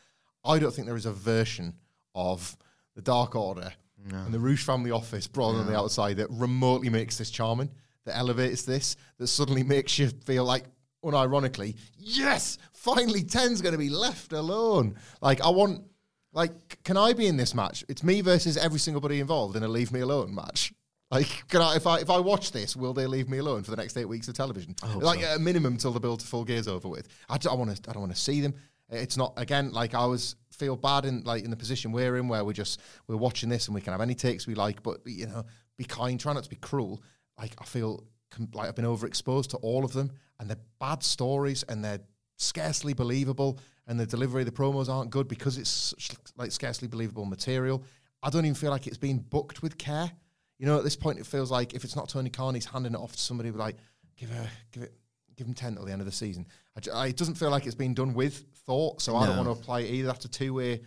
I 0.45 0.59
don't 0.59 0.73
think 0.73 0.87
there 0.87 0.97
is 0.97 1.07
a 1.07 1.13
version 1.13 1.75
of 2.15 2.57
the 2.95 3.03
Dark 3.03 3.35
Order 3.37 3.73
and 4.09 4.33
the 4.33 4.39
Rouge 4.39 4.65
family 4.65 4.93
office 4.93 5.27
brought 5.27 5.57
on 5.57 5.67
the 5.67 5.77
outside 5.77 6.19
that 6.19 6.31
remotely 6.31 6.89
makes 6.89 7.19
this 7.19 7.31
charming, 7.31 7.71
that 8.07 8.17
elevates 8.17 8.63
this, 8.63 8.97
that 9.19 9.27
suddenly 9.27 9.63
makes 9.63 9.99
you 9.99 10.09
feel 10.09 10.45
like, 10.45 10.65
unironically, 11.05 11.77
yes, 11.99 12.59
finally 12.73 13.23
10's 13.23 13.61
going 13.63 13.73
to 13.73 13.79
be 13.79 13.91
left 13.91 14.33
alone. 14.33 14.97
Like, 15.21 15.41
I 15.41 15.51
want, 15.51 15.85
like, 16.33 16.83
can 16.83 16.97
I 16.97 17.13
be 17.13 17.27
in 17.27 17.37
this 17.37 17.55
match? 17.55 17.85
It's 17.89 18.03
me 18.03 18.21
versus 18.23 18.57
every 18.57 18.79
single 18.79 19.01
body 19.01 19.21
involved 19.21 19.57
in 19.57 19.63
a 19.63 19.69
leave 19.69 19.93
me 19.93 20.01
alone 20.01 20.35
match. 20.35 20.73
Like, 21.11 21.47
can 21.49 21.61
I, 21.61 21.77
if 21.77 21.87
I 21.87 22.01
if 22.01 22.11
I 22.11 22.19
watch 22.19 22.51
this, 22.51 22.75
will 22.75 22.93
they 22.93 23.07
leave 23.07 23.29
me 23.29 23.39
alone 23.39 23.63
for 23.63 23.71
the 23.71 23.77
next 23.77 23.97
eight 23.97 24.07
weeks 24.09 24.27
of 24.27 24.35
television? 24.35 24.75
Like 24.97 25.23
at 25.23 25.37
a 25.37 25.39
minimum 25.39 25.77
till 25.77 25.93
the 25.93 26.01
build 26.01 26.19
to 26.21 26.27
full 26.27 26.45
gear's 26.45 26.67
over 26.67 26.89
with. 26.89 27.07
I, 27.29 27.39
d- 27.39 27.49
I 27.49 27.55
want 27.55 27.77
to. 27.77 27.89
I 27.89 27.93
don't 27.93 28.03
want 28.03 28.13
to 28.15 28.21
see 28.21 28.41
them. 28.41 28.55
It's 28.89 29.17
not 29.17 29.33
again 29.37 29.71
like 29.71 29.95
I 29.95 29.99
always 29.99 30.35
feel 30.51 30.75
bad 30.77 31.05
in 31.05 31.23
like 31.23 31.45
in 31.45 31.51
the 31.51 31.57
position 31.57 31.93
we're 31.93 32.17
in 32.17 32.27
where 32.27 32.45
we're 32.45 32.53
just 32.53 32.81
we're 33.07 33.17
watching 33.17 33.49
this 33.49 33.67
and 33.69 33.75
we 33.75 33.81
can 33.81 33.93
have 33.93 34.01
any 34.01 34.17
takes 34.17 34.49
we 34.49 34.57
like, 34.57 34.83
but 34.83 34.99
you 35.07 35.27
know, 35.27 35.45
be 35.77 35.85
kind, 35.85 36.19
try 36.19 36.33
not 36.33 36.43
to 36.43 36.51
be 36.51 36.57
cruel. 36.57 37.01
Like 37.39 37.55
I 37.61 37.65
feel 37.65 38.05
com- 38.31 38.49
like 38.55 38.69
I've 38.69 38.75
been 38.77 38.85
overexposed 38.85 39.49
to 39.49 39.57
all 39.59 39.85
of 39.85 39.93
them, 39.93 40.11
and 40.39 40.49
they're 40.49 40.61
bad 40.81 41.03
stories 41.03 41.63
and 41.69 41.85
they're 41.85 42.01
scarcely 42.37 42.93
believable, 42.93 43.59
and 43.87 43.99
the 43.99 44.07
delivery, 44.07 44.43
of 44.43 44.47
the 44.47 44.53
promos 44.53 44.89
aren't 44.89 45.11
good 45.11 45.29
because 45.29 45.59
it's 45.59 45.71
such, 45.71 46.11
like 46.37 46.53
scarcely 46.53 46.89
believable 46.89 47.25
material. 47.25 47.83
I 48.23 48.31
don't 48.31 48.45
even 48.45 48.55
feel 48.55 48.71
like 48.71 48.87
it's 48.87 48.97
being 48.99 49.19
booked 49.19 49.63
with 49.63 49.79
care. 49.79 50.11
You 50.59 50.67
know, 50.67 50.79
at 50.79 50.85
this 50.85 50.97
point, 50.97 51.19
it 51.19 51.27
feels 51.27 51.51
like 51.51 51.75
if 51.75 51.85
it's 51.85 51.97
not 51.97 52.09
Tony 52.09 52.31
Khan, 52.31 52.55
he's 52.55 52.65
handing 52.65 52.95
it 52.95 52.99
off 52.99 53.13
to 53.13 53.19
somebody 53.21 53.51
like, 53.51 53.77
give 54.17 54.31
her, 54.31 54.49
give 54.73 54.83
it, 54.83 54.95
give 55.37 55.47
him 55.47 55.53
ten 55.55 55.75
till 55.75 55.85
the 55.85 55.93
end 55.93 56.01
of 56.01 56.07
the 56.07 56.13
season. 56.13 56.47
I 56.77 56.91
I- 56.99 57.07
it 57.09 57.17
doesn't 57.17 57.35
feel 57.37 57.51
like 57.51 57.67
it's 57.67 57.75
been 57.75 57.95
done 57.95 58.15
with 58.15 58.45
thought, 58.65 59.01
so 59.03 59.17
I 59.17 59.27
don't 59.27 59.37
want 59.37 59.49
to 59.49 59.53
apply 59.63 59.81
it 59.81 59.91
either. 59.91 60.09
That's 60.09 60.25
a 60.25 60.29
two 60.29 60.55
way 60.55 60.81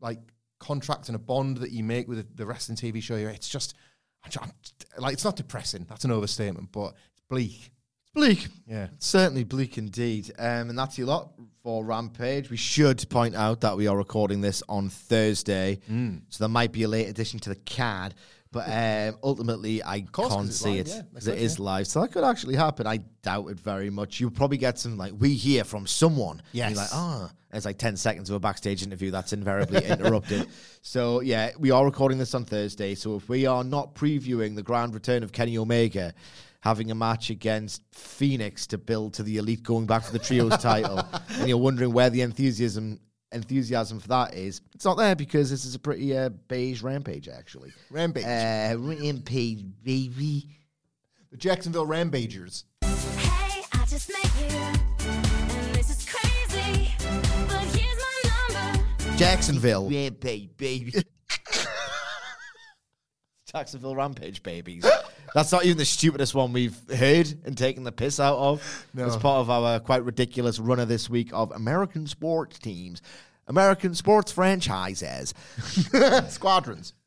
like 0.00 0.20
contract 0.60 1.08
and 1.08 1.16
a 1.16 1.18
bond 1.18 1.58
that 1.58 1.70
you 1.70 1.82
make 1.84 2.06
with 2.08 2.36
the 2.36 2.46
wrestling 2.46 2.76
TV 2.76 3.02
show. 3.02 3.16
It's 3.16 3.48
just, 3.48 3.74
I'm- 4.40 4.50
like, 4.98 5.12
it's 5.14 5.24
not 5.24 5.36
depressing. 5.36 5.86
That's 5.88 6.04
an 6.04 6.10
overstatement, 6.12 6.70
but 6.72 6.94
it's 7.12 7.22
bleak. 7.28 7.72
It's 8.02 8.10
bleak. 8.14 8.48
Yeah. 8.66 8.88
Certainly 9.00 9.44
bleak 9.44 9.76
indeed. 9.78 10.30
Um, 10.38 10.70
and 10.70 10.78
that's 10.78 10.96
your 10.98 11.08
lot 11.08 11.32
for 11.62 11.84
Rampage. 11.84 12.48
We 12.50 12.56
should 12.56 13.04
point 13.10 13.34
out 13.34 13.60
that 13.62 13.76
we 13.76 13.86
are 13.88 13.96
recording 13.96 14.40
this 14.40 14.62
on 14.68 14.88
Thursday. 14.88 15.80
So 16.28 16.44
there 16.44 16.48
might 16.48 16.70
be 16.72 16.84
a 16.84 16.88
late 16.88 17.08
addition 17.08 17.40
to 17.40 17.48
the 17.50 17.56
card. 17.56 18.14
But 18.54 18.68
um, 18.68 19.18
ultimately, 19.20 19.82
I 19.82 20.02
course, 20.02 20.32
can't 20.32 20.52
see 20.52 20.76
live, 20.76 20.78
it 20.78 20.84
because 20.84 21.12
makes 21.12 21.26
it 21.26 21.30
sense, 21.30 21.40
is 21.40 21.58
yeah. 21.58 21.64
live. 21.64 21.86
So 21.88 22.00
that 22.00 22.12
could 22.12 22.22
actually 22.22 22.54
happen. 22.54 22.86
I 22.86 22.98
doubt 23.22 23.48
it 23.48 23.58
very 23.58 23.90
much. 23.90 24.20
You'll 24.20 24.30
probably 24.30 24.58
get 24.58 24.78
some, 24.78 24.96
like, 24.96 25.12
we 25.18 25.34
hear 25.34 25.64
from 25.64 25.88
someone. 25.88 26.40
Yeah, 26.52 26.68
like, 26.68 26.88
ah, 26.92 27.32
it's 27.52 27.66
like 27.66 27.78
10 27.78 27.96
seconds 27.96 28.30
of 28.30 28.36
a 28.36 28.40
backstage 28.40 28.84
interview 28.84 29.10
that's 29.10 29.32
invariably 29.32 29.84
interrupted. 29.84 30.48
So, 30.86 31.20
yeah, 31.22 31.52
we 31.58 31.70
are 31.70 31.82
recording 31.82 32.18
this 32.18 32.34
on 32.34 32.44
Thursday. 32.44 32.94
So 32.94 33.16
if 33.16 33.26
we 33.26 33.46
are 33.46 33.64
not 33.64 33.94
previewing 33.94 34.54
the 34.54 34.62
grand 34.62 34.92
return 34.92 35.22
of 35.22 35.32
Kenny 35.32 35.56
Omega, 35.56 36.12
having 36.60 36.90
a 36.90 36.94
match 36.94 37.30
against 37.30 37.80
Phoenix 37.90 38.66
to 38.66 38.76
build 38.76 39.14
to 39.14 39.22
the 39.22 39.38
elite 39.38 39.62
going 39.62 39.86
back 39.86 40.04
for 40.04 40.12
the 40.12 40.18
trios 40.18 40.54
title, 40.58 41.00
and 41.38 41.48
you're 41.48 41.56
wondering 41.56 41.94
where 41.94 42.10
the 42.10 42.20
enthusiasm 42.20 43.00
enthusiasm 43.34 44.00
for 44.00 44.08
that 44.08 44.34
is. 44.34 44.60
It's 44.74 44.84
not 44.84 44.96
there 44.96 45.14
because 45.16 45.50
this 45.50 45.64
is 45.64 45.74
a 45.74 45.78
pretty 45.78 46.16
uh, 46.16 46.30
beige 46.48 46.82
rampage, 46.82 47.28
actually. 47.28 47.72
Rampage. 47.90 48.24
Uh, 48.24 48.76
rampage, 48.78 49.64
baby. 49.82 50.48
The 51.30 51.36
Jacksonville 51.36 51.86
Rambagers. 51.86 52.64
Hey, 52.82 53.62
I 53.72 53.84
just 53.86 54.10
met 54.10 54.24
you, 54.40 54.56
and 54.56 55.74
this 55.74 55.90
is 55.90 56.08
crazy. 56.08 56.94
But 57.48 57.64
here's 57.76 57.98
my 57.98 58.30
number. 58.52 59.16
Jacksonville. 59.16 59.90
Rampage, 59.90 60.56
baby. 60.56 60.94
Jacksonville 63.52 63.96
Rampage 63.96 64.42
babies. 64.42 64.84
That's 65.34 65.52
not 65.52 65.64
even 65.64 65.78
the 65.78 65.84
stupidest 65.84 66.34
one 66.34 66.52
we've 66.52 66.76
heard 66.94 67.32
and 67.44 67.56
taken 67.56 67.84
the 67.84 67.92
piss 67.92 68.20
out 68.20 68.38
of. 68.38 68.86
No. 68.94 69.06
As 69.06 69.16
part 69.16 69.40
of 69.40 69.50
our 69.50 69.80
quite 69.80 70.04
ridiculous 70.04 70.58
runner 70.58 70.84
this 70.84 71.08
week 71.10 71.30
of 71.32 71.50
American 71.52 72.06
sports 72.06 72.58
teams, 72.58 73.02
American 73.46 73.94
sports 73.94 74.32
franchises. 74.32 75.34
Squadrons. 76.28 76.94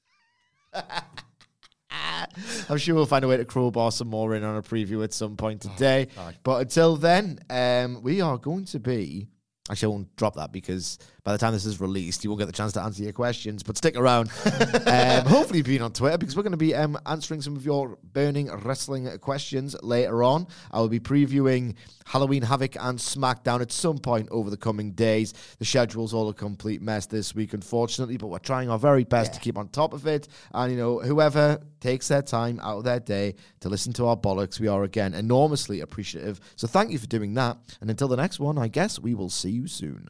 I'm 2.69 2.77
sure 2.77 2.95
we'll 2.95 3.05
find 3.05 3.23
a 3.23 3.27
way 3.27 3.37
to 3.37 3.45
crowbar 3.45 3.91
some 3.91 4.09
more 4.09 4.35
in 4.35 4.43
on 4.43 4.57
a 4.57 4.61
preview 4.61 5.03
at 5.03 5.13
some 5.13 5.35
point 5.37 5.61
today. 5.61 6.07
but 6.43 6.61
until 6.61 6.95
then, 6.95 7.39
um, 7.49 8.01
we 8.03 8.21
are 8.21 8.37
going 8.37 8.65
to 8.65 8.79
be. 8.79 9.27
Actually, 9.69 9.85
I 9.87 9.95
won't 9.95 10.15
drop 10.15 10.35
that 10.35 10.51
because 10.51 10.97
by 11.27 11.33
the 11.33 11.37
time 11.37 11.51
this 11.51 11.65
is 11.65 11.81
released, 11.81 12.23
you 12.23 12.29
won't 12.29 12.39
get 12.39 12.45
the 12.45 12.53
chance 12.53 12.71
to 12.71 12.81
answer 12.81 13.03
your 13.03 13.11
questions. 13.11 13.61
But 13.61 13.75
stick 13.75 13.97
around. 13.97 14.29
um, 14.85 15.25
hopefully, 15.25 15.61
being 15.61 15.81
on 15.81 15.91
Twitter 15.91 16.17
because 16.17 16.37
we're 16.37 16.43
going 16.43 16.51
to 16.51 16.57
be 16.57 16.73
um, 16.73 16.97
answering 17.05 17.41
some 17.41 17.57
of 17.57 17.65
your 17.65 17.97
burning 18.13 18.49
wrestling 18.49 19.09
questions 19.19 19.75
later 19.83 20.23
on. 20.23 20.47
I 20.71 20.79
will 20.79 20.87
be 20.87 21.01
previewing 21.01 21.75
Halloween 22.05 22.43
Havoc 22.43 22.77
and 22.77 22.97
SmackDown 22.97 23.59
at 23.59 23.73
some 23.73 23.97
point 23.97 24.29
over 24.31 24.49
the 24.49 24.55
coming 24.55 24.93
days. 24.93 25.33
The 25.59 25.65
schedule's 25.65 26.13
all 26.13 26.29
a 26.29 26.33
complete 26.33 26.81
mess 26.81 27.07
this 27.07 27.35
week, 27.35 27.51
unfortunately, 27.51 28.15
but 28.15 28.27
we're 28.27 28.39
trying 28.39 28.69
our 28.69 28.79
very 28.79 29.03
best 29.03 29.33
to 29.33 29.41
keep 29.41 29.57
on 29.57 29.67
top 29.67 29.91
of 29.91 30.07
it. 30.07 30.29
And, 30.53 30.71
you 30.71 30.77
know, 30.77 30.99
whoever 30.99 31.59
takes 31.81 32.07
their 32.07 32.21
time 32.21 32.61
out 32.61 32.77
of 32.77 32.83
their 32.85 33.01
day 33.01 33.35
to 33.59 33.67
listen 33.67 33.91
to 33.93 34.05
our 34.05 34.15
bollocks, 34.15 34.61
we 34.61 34.69
are 34.69 34.85
again 34.85 35.13
enormously 35.13 35.81
appreciative. 35.81 36.39
So 36.55 36.67
thank 36.67 36.89
you 36.89 36.97
for 36.97 37.07
doing 37.07 37.33
that. 37.33 37.57
And 37.81 37.89
until 37.89 38.07
the 38.07 38.15
next 38.15 38.39
one, 38.39 38.57
I 38.57 38.69
guess 38.69 38.97
we 38.97 39.13
will 39.13 39.29
see 39.29 39.51
you 39.51 39.67
soon. 39.67 40.09